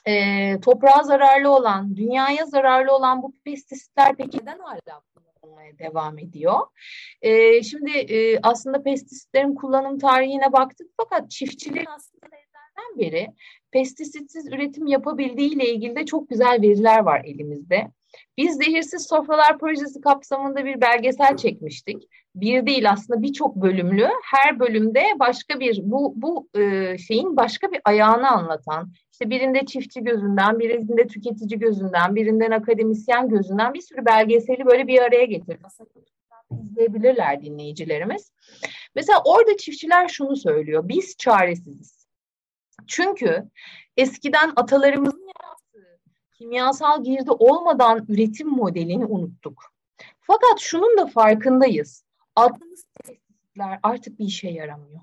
e, 0.06 0.60
toprağa 0.60 1.04
zararlı 1.04 1.56
olan, 1.56 1.96
dünyaya 1.96 2.46
zararlı 2.46 2.96
olan 2.96 3.24
bu 3.24 3.34
pestisitler 3.46 4.16
peki 4.16 4.38
neden 4.38 4.60
hala 4.60 5.02
kullanılmaya 5.16 5.80
devam 5.80 6.20
ediyor? 6.20 6.60
E, 7.22 7.64
şimdi 7.64 7.92
e, 7.92 8.40
aslında 8.44 8.84
pestisitlerin 8.84 9.56
kullanım 9.56 10.00
tarihine 10.00 10.54
baktık 10.54 10.88
fakat 10.98 11.32
çiftçilerin 11.32 11.86
aslında 11.86 12.26
nedenlerden 12.26 13.00
beri 13.00 13.28
pestisitsiz 13.72 14.48
üretim 14.48 14.88
yapabildiği 14.88 15.56
ile 15.56 15.74
ilgili 15.74 15.96
de 15.96 16.06
çok 16.06 16.30
güzel 16.30 16.62
veriler 16.62 17.00
var 17.00 17.22
elimizde. 17.26 17.92
Biz 18.38 18.58
Zehirsiz 18.58 19.08
Sofralar 19.08 19.58
Projesi 19.58 20.02
kapsamında 20.02 20.66
bir 20.66 20.82
belgesel 20.82 21.38
çekmiştik. 21.38 22.10
Bir 22.36 22.66
değil 22.66 22.92
aslında 22.92 23.22
birçok 23.22 23.56
bölümlü. 23.56 24.10
Her 24.24 24.60
bölümde 24.60 25.04
başka 25.20 25.60
bir 25.60 25.80
bu 25.84 26.14
bu 26.16 26.50
e, 26.60 26.98
şeyin 26.98 27.38
başka 27.38 27.72
bir 27.72 27.82
ayağını 27.86 28.30
anlatan, 28.30 28.94
işte 29.12 29.30
birinde 29.30 29.66
çiftçi 29.66 30.04
gözünden, 30.04 30.60
birinde 30.60 31.08
tüketici 31.08 31.60
gözünden, 31.60 32.16
birinden 32.16 32.52
akademisyen 32.52 33.30
gözünden 33.30 33.74
bir 33.74 33.82
sürü 33.82 34.06
belgeseli 34.06 34.66
böyle 34.66 34.88
bir 34.88 35.00
araya 35.02 35.26
getirdik. 35.26 35.66
izleyebilirler 36.52 37.42
dinleyicilerimiz. 37.42 38.32
Mesela 38.96 39.22
orada 39.26 39.58
çiftçiler 39.58 40.08
şunu 40.08 40.36
söylüyor. 40.36 40.88
Biz 40.88 41.18
çaresiziz. 41.18 42.08
Çünkü 42.88 43.50
eskiden 43.98 44.54
atalarımızın 44.56 45.28
yarattığı 45.28 46.00
kimyasal 46.38 47.04
girdi 47.04 47.32
olmadan 47.32 48.06
üretim 48.10 48.48
modelini 48.48 49.06
unuttuk. 49.06 49.64
Fakat 50.22 50.60
şunun 50.60 50.98
da 50.98 51.08
farkındayız. 51.08 52.09
Attığımız 52.40 52.86
pestisitler 53.04 53.80
artık 53.84 54.20
bir 54.20 54.26
işe 54.26 54.50
yaramıyor. 54.50 55.02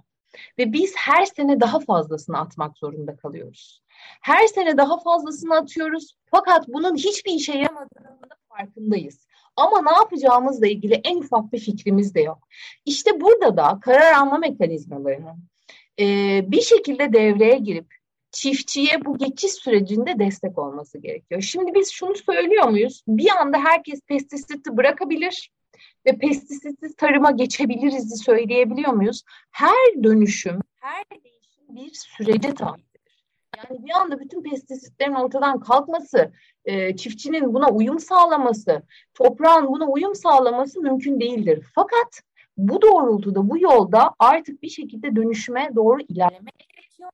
Ve 0.58 0.72
biz 0.72 0.94
her 0.96 1.24
sene 1.24 1.60
daha 1.60 1.80
fazlasını 1.80 2.38
atmak 2.38 2.78
zorunda 2.78 3.16
kalıyoruz. 3.16 3.82
Her 4.22 4.46
sene 4.46 4.76
daha 4.76 5.00
fazlasını 5.00 5.54
atıyoruz 5.54 6.16
fakat 6.30 6.68
bunun 6.68 6.96
hiçbir 6.96 7.32
işe 7.32 7.52
yaramadığının 7.52 8.18
farkındayız. 8.48 9.26
Ama 9.56 9.82
ne 9.82 9.96
yapacağımızla 9.96 10.66
ilgili 10.66 11.00
en 11.04 11.16
ufak 11.16 11.52
bir 11.52 11.58
fikrimiz 11.58 12.14
de 12.14 12.20
yok. 12.20 12.48
İşte 12.84 13.20
burada 13.20 13.56
da 13.56 13.78
karar 13.80 14.12
alma 14.12 14.38
mekanizmalarının 14.38 15.44
e, 16.00 16.04
bir 16.50 16.60
şekilde 16.60 17.12
devreye 17.12 17.58
girip 17.58 17.94
çiftçiye 18.30 19.04
bu 19.04 19.18
geçiş 19.18 19.52
sürecinde 19.52 20.18
destek 20.18 20.58
olması 20.58 20.98
gerekiyor. 20.98 21.40
Şimdi 21.40 21.74
biz 21.74 21.92
şunu 21.92 22.14
söylüyor 22.16 22.68
muyuz? 22.68 23.02
Bir 23.08 23.30
anda 23.40 23.58
herkes 23.58 24.00
pestisiti 24.00 24.76
bırakabilir 24.76 25.50
ve 26.06 26.18
pestisitsiz 26.18 26.96
tarıma 26.96 27.30
geçebiliriz 27.30 28.22
söyleyebiliyor 28.22 28.92
muyuz? 28.92 29.22
Her 29.50 30.02
dönüşüm, 30.02 30.60
her 30.80 31.04
değişim 31.10 31.76
bir 31.76 31.90
sürece 31.94 32.54
tabi. 32.54 32.86
Yani 33.56 33.86
bir 33.86 33.90
anda 33.90 34.20
bütün 34.20 34.42
pestisitlerin 34.42 35.14
ortadan 35.14 35.60
kalkması, 35.60 36.32
e, 36.64 36.96
çiftçinin 36.96 37.54
buna 37.54 37.68
uyum 37.68 37.98
sağlaması, 37.98 38.82
toprağın 39.14 39.68
buna 39.68 39.86
uyum 39.86 40.14
sağlaması 40.14 40.80
mümkün 40.80 41.20
değildir. 41.20 41.66
Fakat 41.74 42.22
bu 42.56 42.82
doğrultuda, 42.82 43.50
bu 43.50 43.58
yolda 43.58 44.14
artık 44.18 44.62
bir 44.62 44.68
şekilde 44.68 45.16
dönüşüme 45.16 45.70
doğru 45.74 46.00
ilerlemek 46.00 46.58
gerekiyor. 46.58 47.10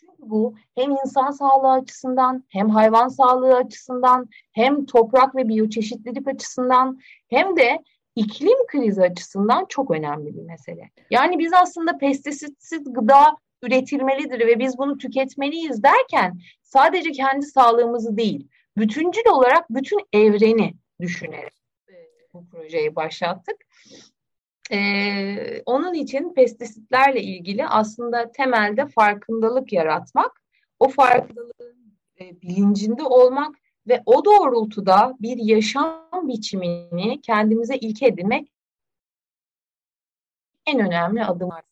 Çünkü 0.00 0.16
bu 0.18 0.54
hem 0.74 0.90
insan 0.90 1.30
sağlığı 1.30 1.72
açısından, 1.72 2.44
hem 2.48 2.70
hayvan 2.70 3.08
sağlığı 3.08 3.56
açısından, 3.56 4.28
hem 4.52 4.86
toprak 4.86 5.36
ve 5.36 5.48
biyoçeşitlilik 5.48 6.28
açısından, 6.28 7.00
hem 7.28 7.56
de 7.56 7.84
iklim 8.18 8.66
krizi 8.66 9.02
açısından 9.02 9.66
çok 9.68 9.90
önemli 9.90 10.36
bir 10.36 10.42
mesele. 10.42 10.90
Yani 11.10 11.38
biz 11.38 11.52
aslında 11.52 11.98
pestisitsiz 11.98 12.92
gıda 12.92 13.36
üretilmelidir 13.62 14.46
ve 14.46 14.58
biz 14.58 14.78
bunu 14.78 14.98
tüketmeliyiz 14.98 15.82
derken 15.82 16.38
sadece 16.62 17.12
kendi 17.12 17.46
sağlığımızı 17.46 18.16
değil, 18.16 18.48
bütüncül 18.76 19.28
olarak 19.28 19.70
bütün 19.70 20.00
evreni 20.12 20.74
düşünerek 21.00 21.52
bu 22.34 22.48
projeyi 22.48 22.96
başlattık. 22.96 23.56
Ee, 24.70 25.62
onun 25.66 25.94
için 25.94 26.34
pestisitlerle 26.34 27.22
ilgili 27.22 27.66
aslında 27.66 28.32
temelde 28.32 28.86
farkındalık 28.86 29.72
yaratmak, 29.72 30.42
o 30.78 30.88
farkındalığın 30.88 31.98
e, 32.20 32.40
bilincinde 32.40 33.02
olmak 33.02 33.54
ve 33.88 34.02
o 34.06 34.24
doğrultuda 34.24 35.14
bir 35.20 35.36
yaşam 35.36 36.08
biçimini 36.22 37.20
kendimize 37.20 37.76
ilke 37.76 38.06
edinmek 38.06 38.52
en 40.66 40.80
önemli 40.80 41.24
adımlar. 41.24 41.62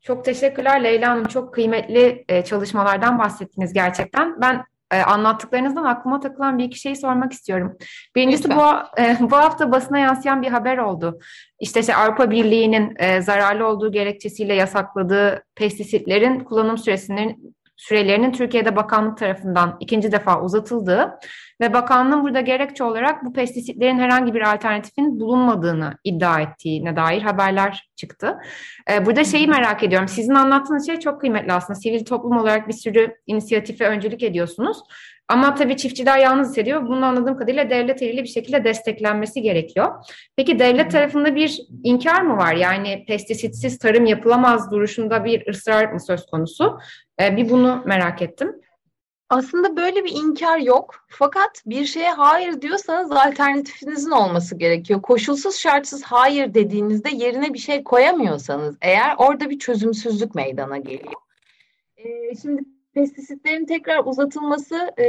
Çok 0.00 0.24
teşekkürler 0.24 0.84
Leyla 0.84 1.10
Hanım. 1.10 1.24
Çok 1.24 1.54
kıymetli 1.54 2.24
e, 2.28 2.44
çalışmalardan 2.44 3.18
bahsettiniz 3.18 3.72
gerçekten. 3.72 4.40
Ben 4.40 4.64
e, 4.92 5.00
anlattıklarınızdan 5.02 5.84
aklıma 5.84 6.20
takılan 6.20 6.58
bir 6.58 6.64
iki 6.64 6.78
şeyi 6.78 6.96
sormak 6.96 7.32
istiyorum. 7.32 7.76
Birincisi 8.14 8.50
bu, 8.50 8.62
e, 9.00 9.16
bu 9.20 9.36
hafta 9.36 9.72
basına 9.72 9.98
yansıyan 9.98 10.42
bir 10.42 10.48
haber 10.48 10.78
oldu. 10.78 11.18
İşte 11.60 11.82
şey, 11.82 11.94
Avrupa 11.94 12.30
Birliği'nin 12.30 12.94
e, 12.98 13.22
zararlı 13.22 13.66
olduğu 13.66 13.92
gerekçesiyle 13.92 14.54
yasakladığı 14.54 15.44
pestisitlerin 15.54 16.40
kullanım 16.40 16.78
süresinin 16.78 17.55
sürelerinin 17.76 18.32
Türkiye'de 18.32 18.76
bakanlık 18.76 19.18
tarafından 19.18 19.76
ikinci 19.80 20.12
defa 20.12 20.42
uzatıldığı 20.42 21.18
ve 21.60 21.72
bakanlığın 21.72 22.22
burada 22.22 22.40
gerekçe 22.40 22.84
olarak 22.84 23.24
bu 23.24 23.32
pestisitlerin 23.32 23.98
herhangi 23.98 24.34
bir 24.34 24.54
alternatifin 24.54 25.20
bulunmadığını 25.20 25.98
iddia 26.04 26.40
ettiğine 26.40 26.96
dair 26.96 27.22
haberler 27.22 27.88
çıktı. 27.96 28.36
Ee, 28.90 29.06
burada 29.06 29.24
şeyi 29.24 29.48
merak 29.48 29.82
ediyorum. 29.82 30.08
Sizin 30.08 30.34
anlattığınız 30.34 30.86
şey 30.86 30.98
çok 30.98 31.20
kıymetli 31.20 31.52
aslında. 31.52 31.78
Sivil 31.78 32.04
toplum 32.04 32.36
olarak 32.36 32.68
bir 32.68 32.72
sürü 32.72 33.14
inisiyatife 33.26 33.86
öncülük 33.86 34.22
ediyorsunuz. 34.22 34.78
Ama 35.28 35.54
tabii 35.54 35.76
çiftçiler 35.76 36.18
yalnız 36.18 36.48
hissediyor. 36.48 36.88
Bunu 36.88 37.06
anladığım 37.06 37.38
kadarıyla 37.38 37.70
devlet 37.70 38.02
eliyle 38.02 38.22
bir 38.22 38.28
şekilde 38.28 38.64
desteklenmesi 38.64 39.42
gerekiyor. 39.42 40.04
Peki 40.36 40.58
devlet 40.58 40.90
tarafında 40.90 41.34
bir 41.34 41.60
inkar 41.84 42.22
mı 42.22 42.36
var? 42.36 42.54
Yani 42.54 43.04
pestisitsiz 43.08 43.78
tarım 43.78 44.06
yapılamaz 44.06 44.70
duruşunda 44.70 45.24
bir 45.24 45.46
ısrar 45.46 45.92
mı 45.92 46.00
söz 46.00 46.26
konusu? 46.26 46.78
Ee, 47.20 47.36
bir 47.36 47.50
bunu 47.50 47.82
merak 47.86 48.22
ettim. 48.22 48.60
Aslında 49.28 49.76
böyle 49.76 50.04
bir 50.04 50.12
inkar 50.12 50.58
yok. 50.58 51.06
Fakat 51.08 51.62
bir 51.66 51.84
şeye 51.84 52.12
hayır 52.12 52.62
diyorsanız 52.62 53.12
alternatifinizin 53.12 54.10
olması 54.10 54.56
gerekiyor. 54.56 55.02
Koşulsuz 55.02 55.56
şartsız 55.56 56.02
hayır 56.02 56.54
dediğinizde 56.54 57.10
yerine 57.10 57.54
bir 57.54 57.58
şey 57.58 57.84
koyamıyorsanız 57.84 58.76
eğer 58.80 59.14
orada 59.18 59.50
bir 59.50 59.58
çözümsüzlük 59.58 60.34
meydana 60.34 60.78
geliyor. 60.78 61.12
Ee, 61.96 62.34
şimdi 62.42 62.62
pestisitlerin 62.96 63.64
tekrar 63.64 64.04
uzatılması 64.04 64.90
e, 64.98 65.06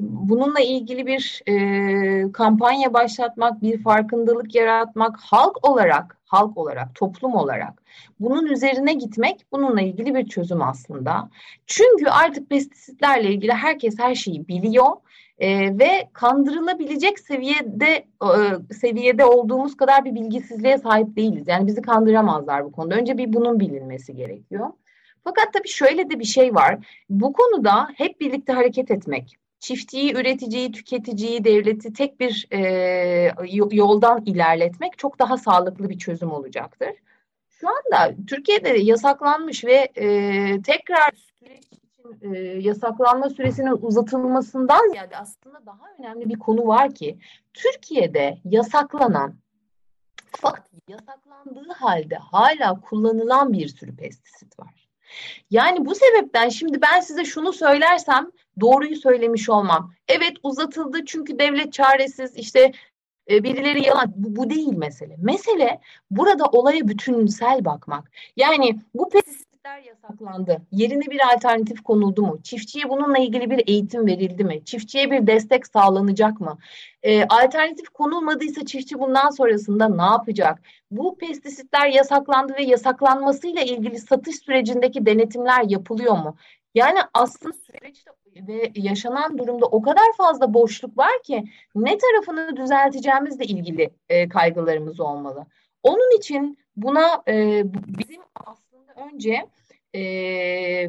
bununla 0.00 0.60
ilgili 0.60 1.06
bir 1.06 1.42
e, 1.46 2.32
kampanya 2.32 2.94
başlatmak, 2.94 3.62
bir 3.62 3.82
farkındalık 3.82 4.54
yaratmak, 4.54 5.16
halk 5.20 5.68
olarak 5.68 6.16
halk 6.26 6.56
olarak, 6.56 6.94
toplum 6.94 7.34
olarak 7.34 7.82
bunun 8.20 8.46
üzerine 8.46 8.92
gitmek 8.92 9.46
bununla 9.52 9.80
ilgili 9.80 10.14
bir 10.14 10.28
çözüm 10.28 10.62
aslında. 10.62 11.30
Çünkü 11.66 12.06
artık 12.06 12.50
pestisitlerle 12.50 13.30
ilgili 13.30 13.52
herkes 13.52 13.98
her 13.98 14.14
şeyi 14.14 14.48
biliyor 14.48 14.92
e, 15.38 15.78
ve 15.78 16.08
kandırılabilecek 16.12 17.18
seviyede 17.18 18.04
e, 18.22 18.74
seviyede 18.74 19.24
olduğumuz 19.24 19.76
kadar 19.76 20.04
bir 20.04 20.14
bilgisizliğe 20.14 20.78
sahip 20.78 21.16
değiliz. 21.16 21.48
Yani 21.48 21.66
bizi 21.66 21.82
kandıramazlar 21.82 22.64
bu 22.64 22.72
konuda. 22.72 22.94
Önce 22.94 23.18
bir 23.18 23.32
bunun 23.32 23.60
bilinmesi 23.60 24.14
gerekiyor. 24.14 24.70
Fakat 25.26 25.52
tabii 25.52 25.68
şöyle 25.68 26.10
de 26.10 26.18
bir 26.18 26.24
şey 26.24 26.54
var. 26.54 26.86
Bu 27.10 27.32
konuda 27.32 27.88
hep 27.94 28.20
birlikte 28.20 28.52
hareket 28.52 28.90
etmek, 28.90 29.36
çiftçiyi, 29.60 30.14
üreticiyi, 30.14 30.72
tüketiciyi, 30.72 31.44
devleti 31.44 31.92
tek 31.92 32.20
bir 32.20 32.48
e, 32.52 33.32
yoldan 33.72 34.22
ilerletmek 34.26 34.98
çok 34.98 35.18
daha 35.18 35.36
sağlıklı 35.36 35.88
bir 35.88 35.98
çözüm 35.98 36.32
olacaktır. 36.32 36.90
Şu 37.48 37.68
anda 37.68 38.14
Türkiye'de 38.26 38.68
yasaklanmış 38.68 39.64
ve 39.64 39.88
e, 39.96 40.06
tekrar 40.62 41.12
süreç 41.38 41.64
için 41.64 42.34
e, 42.34 42.38
yasaklanma 42.38 43.30
süresinin 43.30 43.78
uzatılmasından 43.82 44.90
ziyade 44.90 45.16
aslında 45.16 45.66
daha 45.66 45.82
önemli 45.98 46.28
bir 46.28 46.38
konu 46.38 46.66
var 46.66 46.94
ki 46.94 47.18
Türkiye'de 47.54 48.38
yasaklanan 48.44 49.34
fakat 50.30 50.70
yasaklandığı 50.88 51.72
halde 51.72 52.16
hala 52.16 52.80
kullanılan 52.80 53.52
bir 53.52 53.68
sürü 53.68 53.96
pestisit 53.96 54.58
var. 54.58 54.85
Yani 55.50 55.86
bu 55.86 55.94
sebepten 55.94 56.48
şimdi 56.48 56.82
ben 56.82 57.00
size 57.00 57.24
şunu 57.24 57.52
söylersem 57.52 58.30
doğruyu 58.60 58.96
söylemiş 58.96 59.48
olmam. 59.48 59.92
Evet 60.08 60.32
uzatıldı 60.42 61.04
çünkü 61.04 61.38
devlet 61.38 61.72
çaresiz 61.72 62.36
işte 62.36 62.72
e, 63.30 63.44
birileri 63.44 63.86
yalan. 63.86 64.12
Bu, 64.16 64.36
bu 64.36 64.50
değil 64.50 64.76
mesele. 64.76 65.16
Mesele 65.18 65.80
burada 66.10 66.44
olaya 66.44 66.88
bütünsel 66.88 67.64
bakmak. 67.64 68.10
Yani 68.36 68.78
bu 68.94 69.08
pestisitler 69.66 69.78
yasaklandı. 69.78 70.62
Yerine 70.72 71.06
bir 71.10 71.34
alternatif 71.34 71.82
konuldu 71.82 72.22
mu? 72.22 72.38
Çiftçiye 72.42 72.88
bununla 72.88 73.18
ilgili 73.18 73.50
bir 73.50 73.68
eğitim 73.68 74.06
verildi 74.06 74.44
mi? 74.44 74.64
Çiftçiye 74.64 75.10
bir 75.10 75.26
destek 75.26 75.66
sağlanacak 75.66 76.40
mı? 76.40 76.58
E, 77.02 77.24
alternatif 77.24 77.88
konulmadıysa 77.88 78.66
çiftçi 78.66 78.98
bundan 78.98 79.30
sonrasında 79.30 79.88
ne 79.88 80.02
yapacak? 80.02 80.62
Bu 80.90 81.18
pestisitler 81.18 81.88
yasaklandı 81.88 82.54
ve 82.58 82.62
yasaklanmasıyla 82.62 83.62
ilgili 83.62 83.98
satış 83.98 84.36
sürecindeki 84.36 85.06
denetimler 85.06 85.64
yapılıyor 85.68 86.16
mu? 86.16 86.36
Yani 86.74 86.98
aslında 87.14 87.52
süreçte 87.52 88.10
ve 88.48 88.72
yaşanan 88.74 89.38
durumda 89.38 89.66
o 89.66 89.82
kadar 89.82 90.12
fazla 90.16 90.54
boşluk 90.54 90.98
var 90.98 91.22
ki 91.24 91.44
ne 91.74 91.98
tarafını 91.98 92.56
düzelteceğimizle 92.56 93.44
ilgili 93.44 93.90
e, 94.08 94.28
kaygılarımız 94.28 95.00
olmalı. 95.00 95.46
Onun 95.82 96.18
için 96.18 96.58
buna 96.76 97.22
e, 97.28 97.62
bizim 97.98 98.22
aslında 98.34 98.65
önce 98.96 99.46
e, 99.94 100.88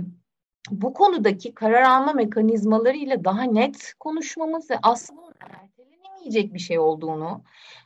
bu 0.71 0.93
konudaki 0.93 1.53
karar 1.53 1.81
alma 1.81 2.13
mekanizmalarıyla 2.13 3.23
daha 3.23 3.43
net 3.43 3.93
konuşmamız 3.99 4.71
ve 4.71 4.75
aslında 4.83 5.21
ertelenemeyecek 5.39 6.53
bir 6.53 6.59
şey 6.59 6.79
olduğunu, 6.79 7.43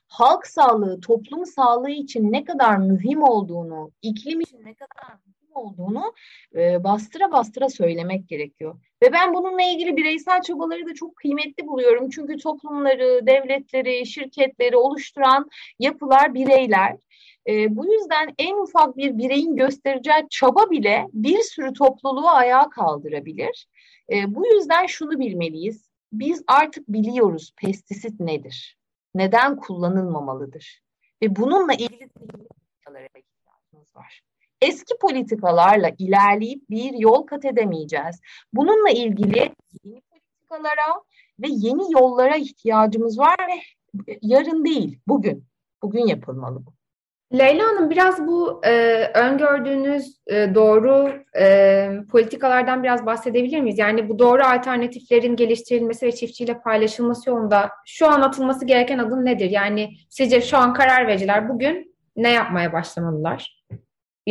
halk 0.08 0.48
sağlığı, 0.48 1.02
toplum 1.02 1.46
sağlığı 1.46 1.92
için 1.92 2.32
ne 2.32 2.44
kadar 2.44 2.78
mühim 2.78 3.24
olduğunu, 3.24 3.92
iklim 4.02 4.42
için 4.42 4.66
ne 4.66 4.74
kadar 4.74 5.18
olduğunu 5.54 6.14
e, 6.56 6.84
bastıra 6.84 7.32
bastıra 7.32 7.70
söylemek 7.70 8.30
gerekiyor. 8.30 8.76
Ve 9.04 9.14
ben 9.14 9.34
bununla 9.34 9.62
ilgili 9.62 9.98
bireysel 9.98 10.42
çabaları 10.42 10.86
da 10.86 10.94
çok 10.94 11.16
kıymetli 11.16 11.68
buluyorum. 11.68 12.10
Çünkü 12.10 12.38
toplumları, 12.38 13.28
devletleri, 13.28 14.06
şirketleri 14.06 14.78
oluşturan 14.78 15.50
yapılar, 15.80 16.34
bireyler. 16.34 16.98
E, 17.48 17.76
bu 17.76 17.94
yüzden 17.94 18.34
en 18.38 18.58
ufak 18.58 18.98
bir 18.98 19.18
bireyin 19.18 19.56
göstereceği 19.56 20.28
çaba 20.30 20.70
bile 20.70 21.08
bir 21.14 21.40
sürü 21.40 21.74
topluluğu 21.74 22.30
ayağa 22.30 22.70
kaldırabilir. 22.70 23.68
E, 24.12 24.36
bu 24.36 24.48
yüzden 24.48 24.86
şunu 24.86 25.20
bilmeliyiz. 25.20 25.92
Biz 26.14 26.44
artık 26.48 26.88
biliyoruz 26.88 27.54
pestisit 27.58 28.20
nedir? 28.20 28.78
Neden 29.16 29.56
kullanılmamalıdır? 29.56 30.82
Ve 31.24 31.36
bununla 31.36 31.74
ilgili 31.74 32.10
ihtiyacımız 33.16 33.96
var 33.96 34.22
eski 34.62 34.98
politikalarla 35.02 35.92
ilerleyip 35.98 36.70
bir 36.70 36.94
yol 36.94 37.26
kat 37.26 37.46
edemeyeceğiz. 37.46 38.22
Bununla 38.54 38.90
ilgili 38.90 39.52
yeni 39.84 40.02
politikalara 40.02 41.02
ve 41.40 41.48
yeni 41.50 41.94
yollara 41.94 42.36
ihtiyacımız 42.36 43.20
var 43.20 43.38
ve 43.50 44.20
yarın 44.22 44.66
değil, 44.66 45.00
bugün. 45.08 45.46
Bugün 45.82 46.08
yapılmalı 46.08 46.66
bu. 46.66 46.74
Leyla 47.34 47.68
Hanım 47.68 47.90
biraz 47.90 48.28
bu 48.28 48.62
e, 48.66 49.06
öngördüğünüz 49.14 50.22
e, 50.28 50.56
doğru 50.56 51.14
e, 51.40 51.90
politikalardan 52.12 52.84
biraz 52.84 53.06
bahsedebilir 53.06 53.62
miyiz? 53.62 53.80
Yani 53.80 54.10
bu 54.10 54.20
doğru 54.20 54.44
alternatiflerin 54.44 55.36
geliştirilmesi 55.36 56.06
ve 56.06 56.12
çiftçiyle 56.12 56.60
paylaşılması 56.60 57.30
yolunda 57.30 57.70
şu 57.86 58.08
an 58.08 58.22
atılması 58.22 58.66
gereken 58.66 58.98
adım 58.98 59.26
nedir? 59.26 59.50
Yani 59.50 59.90
sizce 60.10 60.42
şu 60.42 60.58
an 60.58 60.74
karar 60.74 61.08
vericiler 61.08 61.50
bugün 61.50 61.96
ne 62.16 62.32
yapmaya 62.32 62.74
başlamalılar? 62.74 63.64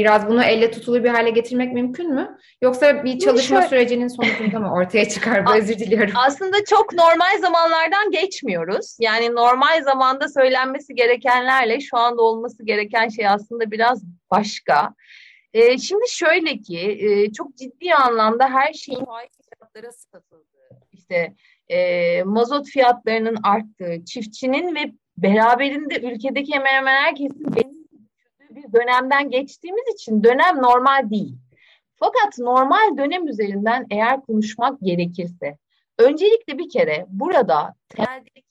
Biraz 0.00 0.28
bunu 0.28 0.44
elle 0.44 0.70
tutulur 0.70 1.04
bir 1.04 1.08
hale 1.08 1.30
getirmek 1.30 1.72
mümkün 1.72 2.14
mü? 2.14 2.38
Yoksa 2.62 3.04
bir 3.04 3.18
çalışma 3.18 3.56
şöyle... 3.56 3.68
sürecinin 3.68 4.08
sonucunda 4.08 4.58
mı 4.58 4.72
ortaya 4.72 5.08
çıkar? 5.08 5.46
Bu 5.46 5.54
özür 5.54 5.78
diliyorum. 5.78 6.12
Aslında 6.16 6.56
çok 6.64 6.92
normal 6.92 7.38
zamanlardan 7.40 8.10
geçmiyoruz. 8.10 8.96
Yani 9.00 9.34
normal 9.34 9.82
zamanda 9.82 10.28
söylenmesi 10.28 10.94
gerekenlerle 10.94 11.80
şu 11.80 11.96
anda 11.96 12.22
olması 12.22 12.64
gereken 12.64 13.08
şey 13.08 13.28
aslında 13.28 13.70
biraz 13.70 14.02
başka. 14.30 14.94
Ee, 15.52 15.78
şimdi 15.78 16.04
şöyle 16.08 16.58
ki 16.58 16.98
e, 17.00 17.32
çok 17.32 17.56
ciddi 17.56 17.94
anlamda 17.94 18.48
her 18.48 18.72
şeyin 18.72 19.06
fiyatlara 19.50 19.92
satıldığı, 19.92 20.80
işte 20.92 21.34
e, 21.68 22.22
mazot 22.22 22.66
fiyatlarının 22.68 23.36
arttığı, 23.42 24.04
çiftçinin 24.04 24.74
ve 24.74 24.92
beraberinde 25.18 26.00
ülkedeki 26.00 26.52
hemen 26.52 26.72
hemen 26.72 27.02
herkesin 27.02 27.79
dönemden 28.72 29.30
geçtiğimiz 29.30 29.94
için 29.94 30.24
dönem 30.24 30.62
normal 30.62 31.10
değil. 31.10 31.36
Fakat 31.96 32.38
normal 32.38 32.96
dönem 32.96 33.28
üzerinden 33.28 33.86
eğer 33.90 34.20
konuşmak 34.20 34.80
gerekirse 34.80 35.58
öncelikle 35.98 36.58
bir 36.58 36.68
kere 36.68 37.06
burada 37.08 37.74
temeldeki 37.88 38.50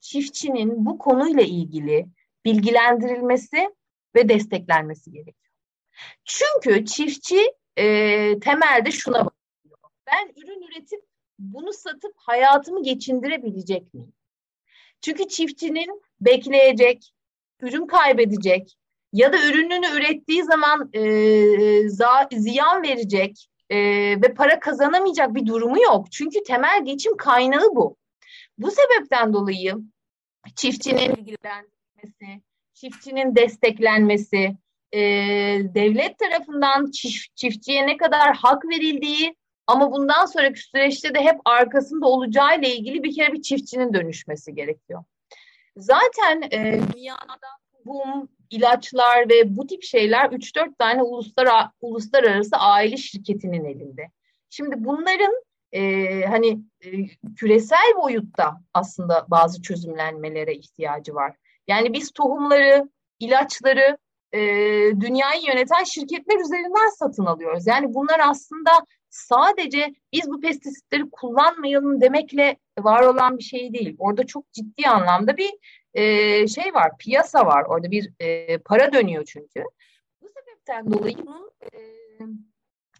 çiftçinin 0.00 0.86
bu 0.86 0.98
konuyla 0.98 1.42
ilgili 1.42 2.06
bilgilendirilmesi 2.44 3.70
ve 4.14 4.28
desteklenmesi 4.28 5.12
gerekiyor. 5.12 5.52
Çünkü 6.24 6.86
çiftçi 6.86 7.52
e, 7.76 7.84
temelde 8.38 8.90
şuna 8.90 9.18
bakıyor. 9.18 9.78
Ben 10.06 10.32
ürün 10.36 10.62
üretip 10.62 11.00
bunu 11.38 11.72
satıp 11.72 12.14
hayatımı 12.16 12.82
geçindirebilecek 12.82 13.94
miyim? 13.94 14.12
Çünkü 15.00 15.28
çiftçinin 15.28 16.02
bekleyecek, 16.20 17.12
ürün 17.60 17.86
kaybedecek, 17.86 18.76
ya 19.12 19.32
da 19.32 19.36
ürününü 19.36 19.86
ürettiği 19.86 20.44
zaman 20.44 20.90
e, 20.92 21.88
za, 21.88 22.28
ziyan 22.32 22.82
verecek 22.82 23.48
e, 23.70 23.76
ve 24.22 24.34
para 24.34 24.60
kazanamayacak 24.60 25.34
bir 25.34 25.46
durumu 25.46 25.82
yok. 25.82 26.12
Çünkü 26.12 26.42
temel 26.42 26.84
geçim 26.84 27.16
kaynağı 27.16 27.74
bu. 27.74 27.96
Bu 28.58 28.70
sebepten 28.70 29.32
dolayı 29.32 29.74
çiftçinin 30.56 31.10
ilgilenmesi, 31.10 32.42
çiftçinin 32.74 33.36
desteklenmesi, 33.36 34.56
e, 34.92 35.00
devlet 35.74 36.18
tarafından 36.18 36.90
çift, 36.90 37.36
çiftçiye 37.36 37.86
ne 37.86 37.96
kadar 37.96 38.36
hak 38.36 38.64
verildiği 38.64 39.36
ama 39.66 39.92
bundan 39.92 40.26
sonraki 40.26 40.60
süreçte 40.60 41.14
de 41.14 41.20
hep 41.20 41.40
arkasında 41.44 42.06
olacağı 42.06 42.58
ile 42.58 42.76
ilgili 42.76 43.02
bir 43.02 43.14
kere 43.14 43.32
bir 43.32 43.42
çiftçinin 43.42 43.94
dönüşmesi 43.94 44.54
gerekiyor. 44.54 45.04
Zaten 45.76 46.42
e, 46.42 46.80
dünyada 46.94 47.38
tohum, 47.84 48.28
ilaçlar 48.52 49.28
ve 49.28 49.56
bu 49.56 49.66
tip 49.66 49.82
şeyler 49.82 50.24
3-4 50.30 50.78
tane 50.78 51.02
uluslar, 51.02 51.68
uluslararası 51.80 52.56
aile 52.56 52.96
şirketinin 52.96 53.64
elinde. 53.64 54.10
Şimdi 54.50 54.74
bunların 54.78 55.34
e, 55.72 55.80
hani 56.24 56.60
e, 56.80 56.90
küresel 57.36 57.94
boyutta 58.02 58.60
aslında 58.74 59.26
bazı 59.28 59.62
çözümlenmelere 59.62 60.54
ihtiyacı 60.54 61.14
var. 61.14 61.36
Yani 61.68 61.92
biz 61.92 62.10
tohumları, 62.10 62.88
ilaçları 63.20 63.98
e, 64.32 64.40
dünyayı 65.00 65.42
yöneten 65.46 65.84
şirketler 65.84 66.40
üzerinden 66.40 66.98
satın 66.98 67.26
alıyoruz. 67.26 67.66
Yani 67.66 67.94
bunlar 67.94 68.20
aslında 68.20 68.70
sadece 69.10 69.94
biz 70.12 70.28
bu 70.28 70.40
pestisitleri 70.40 71.10
kullanmayalım 71.12 72.00
demekle 72.00 72.56
var 72.78 73.02
olan 73.02 73.38
bir 73.38 73.42
şey 73.42 73.72
değil. 73.72 73.96
Orada 73.98 74.26
çok 74.26 74.52
ciddi 74.52 74.88
anlamda 74.88 75.36
bir 75.36 75.50
e, 75.94 76.48
şey 76.48 76.74
var, 76.74 76.98
piyasa 76.98 77.46
var. 77.46 77.64
Orada 77.64 77.90
bir 77.90 78.10
e, 78.20 78.58
para 78.58 78.92
dönüyor 78.92 79.24
çünkü. 79.24 79.64
Bu 80.22 80.28
sebepten 80.28 80.92
dolayı 80.92 81.16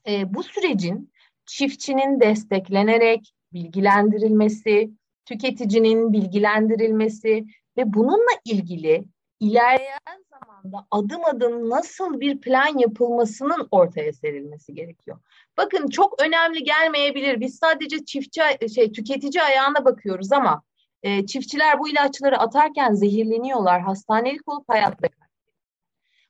e, 0.06 0.14
e, 0.14 0.34
bu 0.34 0.42
sürecin 0.42 1.12
çiftçinin 1.46 2.20
desteklenerek 2.20 3.34
bilgilendirilmesi, 3.52 4.90
tüketicinin 5.24 6.12
bilgilendirilmesi 6.12 7.44
ve 7.76 7.92
bununla 7.92 8.32
ilgili 8.44 9.04
ilerleyen 9.40 10.24
zamanda 10.30 10.86
adım 10.90 11.24
adım 11.24 11.70
nasıl 11.70 12.20
bir 12.20 12.40
plan 12.40 12.78
yapılmasının 12.78 13.68
ortaya 13.70 14.12
serilmesi 14.12 14.74
gerekiyor. 14.74 15.18
Bakın 15.56 15.88
çok 15.88 16.22
önemli 16.22 16.64
gelmeyebilir. 16.64 17.40
Biz 17.40 17.58
sadece 17.58 18.04
çiftçi 18.04 18.42
şey 18.74 18.92
tüketici 18.92 19.42
ayağına 19.42 19.84
bakıyoruz 19.84 20.32
ama 20.32 20.62
e, 21.02 21.26
çiftçiler 21.26 21.78
bu 21.78 21.88
ilaçları 21.88 22.38
atarken 22.38 22.92
zehirleniyorlar, 22.92 23.80
hastanelik 23.80 24.48
olup 24.48 24.68
hayatla 24.68 25.08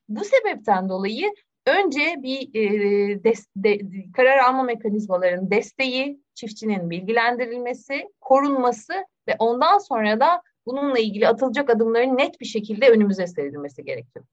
Bu 0.09 0.25
sebepten 0.25 0.89
dolayı 0.89 1.33
önce 1.67 2.01
bir 2.23 2.55
e, 2.55 3.25
des, 3.25 3.47
de, 3.57 3.79
karar 4.17 4.39
alma 4.39 4.63
mekanizmalarının 4.63 5.51
desteği, 5.51 6.21
çiftçinin 6.35 6.91
bilgilendirilmesi, 6.91 8.09
korunması 8.21 8.93
ve 9.29 9.37
ondan 9.39 9.79
sonra 9.79 10.21
da 10.21 10.43
bununla 10.67 10.99
ilgili 10.99 11.29
atılacak 11.29 11.71
adımların 11.71 12.19
net 12.19 12.41
bir 12.41 12.47
şekilde 12.47 12.89
önümüze 12.89 13.27
serilmesi 13.27 13.85
gerekiyor. 13.85 14.25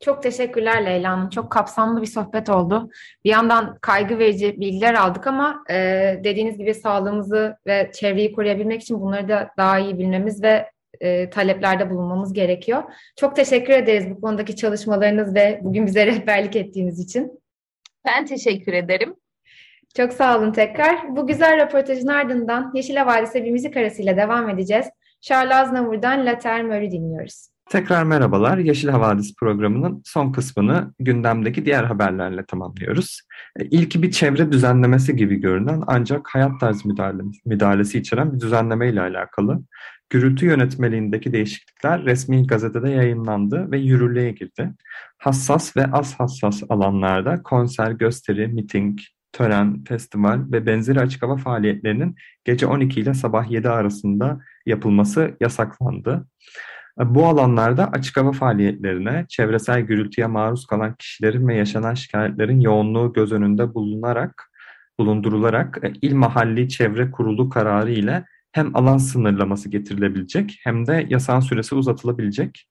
Çok 0.00 0.22
teşekkürler 0.22 0.86
Leyla 0.86 1.12
Hanım. 1.12 1.30
Çok 1.30 1.52
kapsamlı 1.52 2.02
bir 2.02 2.06
sohbet 2.06 2.48
oldu. 2.48 2.90
Bir 3.24 3.30
yandan 3.30 3.78
kaygı 3.80 4.18
verici 4.18 4.60
bilgiler 4.60 4.94
aldık 4.94 5.26
ama 5.26 5.64
e, 5.70 5.74
dediğiniz 6.24 6.58
gibi 6.58 6.74
sağlığımızı 6.74 7.56
ve 7.66 7.90
çevreyi 7.94 8.32
koruyabilmek 8.32 8.82
için 8.82 9.00
bunları 9.00 9.28
da 9.28 9.50
daha 9.56 9.78
iyi 9.78 9.98
bilmemiz 9.98 10.42
ve 10.42 10.70
e, 11.00 11.30
taleplerde 11.30 11.90
bulunmamız 11.90 12.32
gerekiyor. 12.32 12.82
Çok 13.16 13.36
teşekkür 13.36 13.72
ederiz 13.72 14.10
bu 14.10 14.20
konudaki 14.20 14.56
çalışmalarınız 14.56 15.34
ve 15.34 15.60
bugün 15.62 15.86
bize 15.86 16.06
rehberlik 16.06 16.56
ettiğiniz 16.56 17.00
için. 17.00 17.40
Ben 18.06 18.26
teşekkür 18.26 18.72
ederim. 18.72 19.16
Çok 19.96 20.12
sağ 20.12 20.38
olun 20.38 20.52
tekrar. 20.52 21.16
Bu 21.16 21.26
güzel 21.26 21.66
röportajın 21.66 22.06
ardından 22.06 22.72
Yeşil 22.74 22.96
Havadis'e 22.96 23.44
bir 23.44 23.50
müzik 23.50 23.76
arasıyla 23.76 24.16
devam 24.16 24.48
edeceğiz. 24.48 24.86
Charles 25.20 25.56
Aznavour'dan 25.56 26.26
La 26.26 26.38
Terre 26.38 26.90
dinliyoruz. 26.90 27.49
Tekrar 27.70 28.04
merhabalar. 28.04 28.58
Yeşil 28.58 28.88
Havadis 28.88 29.34
programının 29.36 30.02
son 30.04 30.32
kısmını 30.32 30.94
gündemdeki 30.98 31.64
diğer 31.64 31.84
haberlerle 31.84 32.44
tamamlıyoruz. 32.44 33.20
E, 33.60 33.64
ilki 33.64 34.02
bir 34.02 34.10
çevre 34.10 34.52
düzenlemesi 34.52 35.16
gibi 35.16 35.36
görünen 35.36 35.82
ancak 35.86 36.28
hayat 36.28 36.60
tarzı 36.60 36.88
müdahalesi, 37.46 37.98
içeren 37.98 38.32
bir 38.32 38.40
düzenleme 38.40 38.88
ile 38.88 39.00
alakalı. 39.00 39.62
Gürültü 40.10 40.46
yönetmeliğindeki 40.46 41.32
değişiklikler 41.32 42.04
resmi 42.04 42.46
gazetede 42.46 42.90
yayınlandı 42.90 43.70
ve 43.70 43.78
yürürlüğe 43.78 44.30
girdi. 44.30 44.72
Hassas 45.18 45.76
ve 45.76 45.86
az 45.92 46.14
hassas 46.20 46.62
alanlarda 46.68 47.42
konser, 47.42 47.90
gösteri, 47.90 48.48
miting, 48.48 48.98
tören, 49.32 49.84
festival 49.84 50.40
ve 50.52 50.66
benzeri 50.66 51.00
açık 51.00 51.22
hava 51.22 51.36
faaliyetlerinin 51.36 52.16
gece 52.44 52.66
12 52.66 53.00
ile 53.00 53.14
sabah 53.14 53.50
7 53.50 53.68
arasında 53.68 54.40
yapılması 54.66 55.36
yasaklandı. 55.40 56.26
Bu 56.98 57.26
alanlarda 57.26 57.90
açık 57.90 58.16
hava 58.16 58.32
faaliyetlerine, 58.32 59.26
çevresel 59.28 59.80
gürültüye 59.80 60.26
maruz 60.26 60.66
kalan 60.66 60.94
kişilerin 60.94 61.48
ve 61.48 61.54
yaşanan 61.54 61.94
şikayetlerin 61.94 62.60
yoğunluğu 62.60 63.12
göz 63.12 63.32
önünde 63.32 63.74
bulunarak, 63.74 64.50
bulundurularak 64.98 65.78
e, 65.82 65.92
il 66.02 66.14
mahalli 66.14 66.68
çevre 66.68 67.10
kurulu 67.10 67.48
kararı 67.48 67.90
ile 67.90 68.24
hem 68.52 68.76
alan 68.76 68.98
sınırlaması 68.98 69.68
getirilebilecek 69.68 70.60
hem 70.64 70.86
de 70.86 71.06
yasağın 71.08 71.40
süresi 71.40 71.74
uzatılabilecek. 71.74 72.68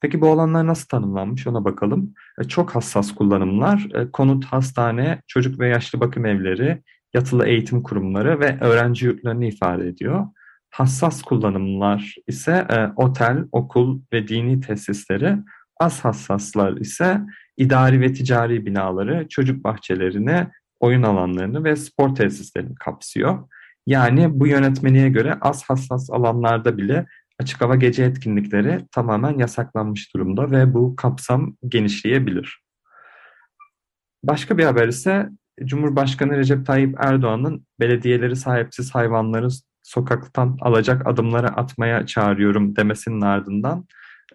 Peki 0.00 0.20
bu 0.20 0.28
alanlar 0.28 0.66
nasıl 0.66 0.88
tanımlanmış 0.88 1.46
ona 1.46 1.64
bakalım. 1.64 2.14
E, 2.40 2.44
çok 2.44 2.74
hassas 2.74 3.14
kullanımlar, 3.14 3.86
e, 3.94 4.10
konut, 4.10 4.44
hastane, 4.44 5.22
çocuk 5.26 5.60
ve 5.60 5.68
yaşlı 5.68 6.00
bakım 6.00 6.26
evleri, 6.26 6.82
yatılı 7.14 7.46
eğitim 7.46 7.82
kurumları 7.82 8.40
ve 8.40 8.58
öğrenci 8.60 9.06
yurtlarını 9.06 9.46
ifade 9.46 9.88
ediyor. 9.88 10.26
Hassas 10.70 11.22
kullanımlar 11.22 12.14
ise 12.26 12.66
e, 12.70 12.92
otel, 12.96 13.44
okul 13.52 14.00
ve 14.12 14.28
dini 14.28 14.60
tesisleri, 14.60 15.36
az 15.80 16.04
hassaslar 16.04 16.76
ise 16.76 17.20
idari 17.56 18.00
ve 18.00 18.12
ticari 18.12 18.66
binaları, 18.66 19.28
çocuk 19.28 19.64
bahçelerini, 19.64 20.46
oyun 20.80 21.02
alanlarını 21.02 21.64
ve 21.64 21.76
spor 21.76 22.14
tesislerini 22.14 22.74
kapsıyor. 22.74 23.48
Yani 23.86 24.40
bu 24.40 24.46
yönetmeliğe 24.46 25.08
göre 25.08 25.38
az 25.40 25.64
hassas 25.64 26.10
alanlarda 26.10 26.78
bile 26.78 27.06
açık 27.40 27.60
hava 27.60 27.76
gece 27.76 28.04
etkinlikleri 28.04 28.86
tamamen 28.92 29.38
yasaklanmış 29.38 30.14
durumda 30.14 30.50
ve 30.50 30.74
bu 30.74 30.96
kapsam 30.96 31.56
genişleyebilir. 31.68 32.62
Başka 34.22 34.58
bir 34.58 34.64
haber 34.64 34.88
ise 34.88 35.28
Cumhurbaşkanı 35.64 36.36
Recep 36.36 36.66
Tayyip 36.66 36.96
Erdoğan'ın 36.98 37.66
belediyeleri 37.80 38.36
sahipsiz 38.36 38.94
hayvanları 38.94 39.48
sokaktan 39.88 40.56
alacak 40.60 41.06
adımları 41.06 41.48
atmaya 41.48 42.06
çağırıyorum 42.06 42.76
demesinin 42.76 43.20
ardından 43.20 43.86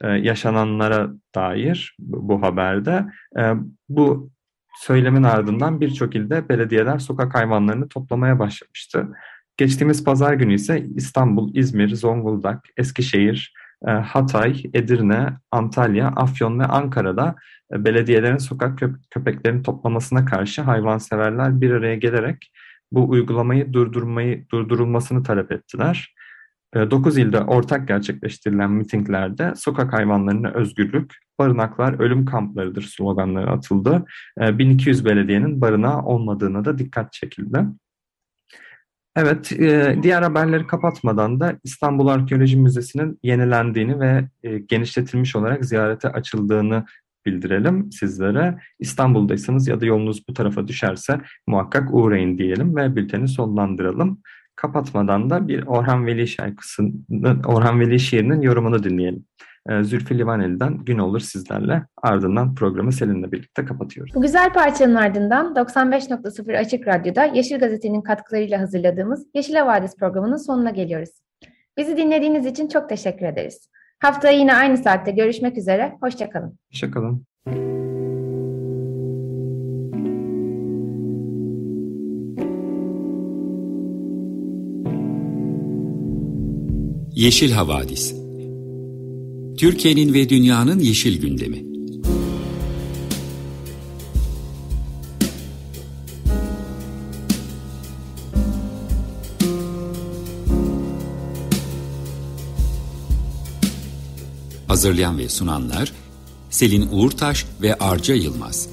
e, 0.02 0.08
yaşananlara 0.08 1.10
dair 1.36 1.96
bu, 2.00 2.42
haberde 2.42 3.06
e, 3.40 3.54
bu 3.90 4.30
söylemin 4.76 5.24
ardından 5.24 5.82
birçok 5.82 6.16
ilde 6.16 6.50
belediyeler 6.50 7.00
sokak 7.00 7.36
hayvanlarını 7.36 7.90
toplamaya 7.90 8.40
başlamıştı. 8.40 9.08
Geçtiğimiz 9.58 10.04
pazar 10.04 10.34
günü 10.34 10.54
ise 10.54 10.86
İstanbul, 10.96 11.56
İzmir, 11.56 11.96
Zonguldak, 11.96 12.66
Eskişehir, 12.78 13.54
e, 13.88 13.92
Hatay, 13.92 14.64
Edirne, 14.74 15.30
Antalya, 15.52 16.08
Afyon 16.08 16.60
ve 16.60 16.66
Ankara'da 16.66 17.36
belediyelerin 17.72 18.38
sokak 18.38 18.80
köpeklerini 19.12 19.64
toplamasına 19.64 20.26
karşı 20.26 20.62
hayvanseverler 20.62 21.62
bir 21.62 21.72
araya 21.72 21.96
gelerek 21.96 22.52
bu 22.94 23.10
uygulamayı 23.10 23.74
durdurmayı 23.74 24.46
durdurulmasını 24.50 25.24
talep 25.24 25.52
ettiler. 25.52 26.16
9 26.76 27.18
e, 27.18 27.22
ilde 27.22 27.42
ortak 27.42 27.88
gerçekleştirilen 27.88 28.72
mitinglerde 28.72 29.54
sokak 29.56 29.94
hayvanlarına 29.94 30.50
özgürlük, 30.50 31.14
barınaklar 31.40 32.00
ölüm 32.00 32.26
kamplarıdır 32.26 32.82
sloganları 32.82 33.52
atıldı. 33.52 34.06
1200 34.38 35.06
belediyenin 35.06 35.62
barınağı 35.62 36.02
olmadığına 36.02 36.66
da 36.66 36.78
dikkat 36.78 37.14
çekildi. 37.14 37.66
Evet, 39.16 39.52
e, 39.52 39.98
diğer 40.04 40.22
haberleri 40.22 40.68
kapatmadan 40.68 41.40
da 41.40 41.56
İstanbul 41.64 42.08
Arkeoloji 42.08 42.58
Müzesi'nin 42.58 43.20
yenilendiğini 43.24 44.00
ve 44.00 44.30
e, 44.44 44.58
genişletilmiş 44.58 45.36
olarak 45.36 45.66
ziyarete 45.66 46.10
açıldığını 46.10 46.86
bildirelim 47.26 47.92
sizlere. 47.92 48.58
İstanbul'daysanız 48.80 49.68
ya 49.68 49.82
da 49.82 49.86
yolunuz 49.86 50.28
bu 50.30 50.34
tarafa 50.34 50.68
düşerse 50.68 51.22
muhakkak 51.48 51.94
uğrayın 51.94 52.38
diyelim 52.38 52.76
ve 52.76 52.96
bülteni 52.96 53.28
sonlandıralım. 53.28 54.22
Kapatmadan 54.56 55.30
da 55.30 55.48
bir 55.48 55.64
Orhan 55.68 56.06
Veli 56.06 56.28
şarkısının, 56.28 57.06
Orhan 57.46 57.80
Veli 57.80 58.00
şiirinin 58.00 58.42
yorumunu 58.42 58.84
dinleyelim. 58.84 59.26
Ee, 59.70 59.84
Zülfü 59.84 60.20
Livaneli'den 60.20 60.78
Gün 60.78 60.98
Olur 60.98 61.20
Sizlerle 61.20 61.84
ardından 62.02 62.56
programı 62.56 62.92
Selin'le 62.92 63.32
birlikte 63.32 63.66
kapatıyoruz. 63.66 64.16
Bu 64.16 64.22
güzel 64.22 64.54
parçanın 64.54 64.96
ardından 64.96 65.54
95.0 65.54 66.58
Açık 66.58 66.88
Radyo'da 66.88 67.24
Yeşil 67.24 67.60
Gazete'nin 67.60 68.02
katkılarıyla 68.02 68.60
hazırladığımız 68.62 69.28
Yeşil 69.34 69.56
Havadis 69.56 69.96
programının 69.96 70.38
sonuna 70.38 70.70
geliyoruz. 70.70 71.10
Bizi 71.78 71.98
dinlediğiniz 71.98 72.46
için 72.46 72.68
çok 72.68 72.90
teşekkür 72.90 73.26
ederiz. 73.26 73.70
Haftaya 74.04 74.38
yine 74.38 74.54
aynı 74.54 74.78
saatte 74.78 75.12
görüşmek 75.12 75.58
üzere. 75.58 75.98
Hoşçakalın. 76.02 76.60
Hoşçakalın. 76.72 77.26
Yeşil 87.16 87.52
Havadis 87.52 88.16
Türkiye'nin 89.58 90.14
ve 90.14 90.30
dünyanın 90.30 90.80
yeşil 90.80 91.22
gündemi. 91.22 91.73
Hazırlayan 104.84 105.18
ve 105.18 105.30
sunanlar 105.30 105.92
Selin 106.50 106.90
Uğurtaş 106.92 107.46
ve 107.62 107.76
Arca 107.76 108.16
Yılmaz. 108.16 108.68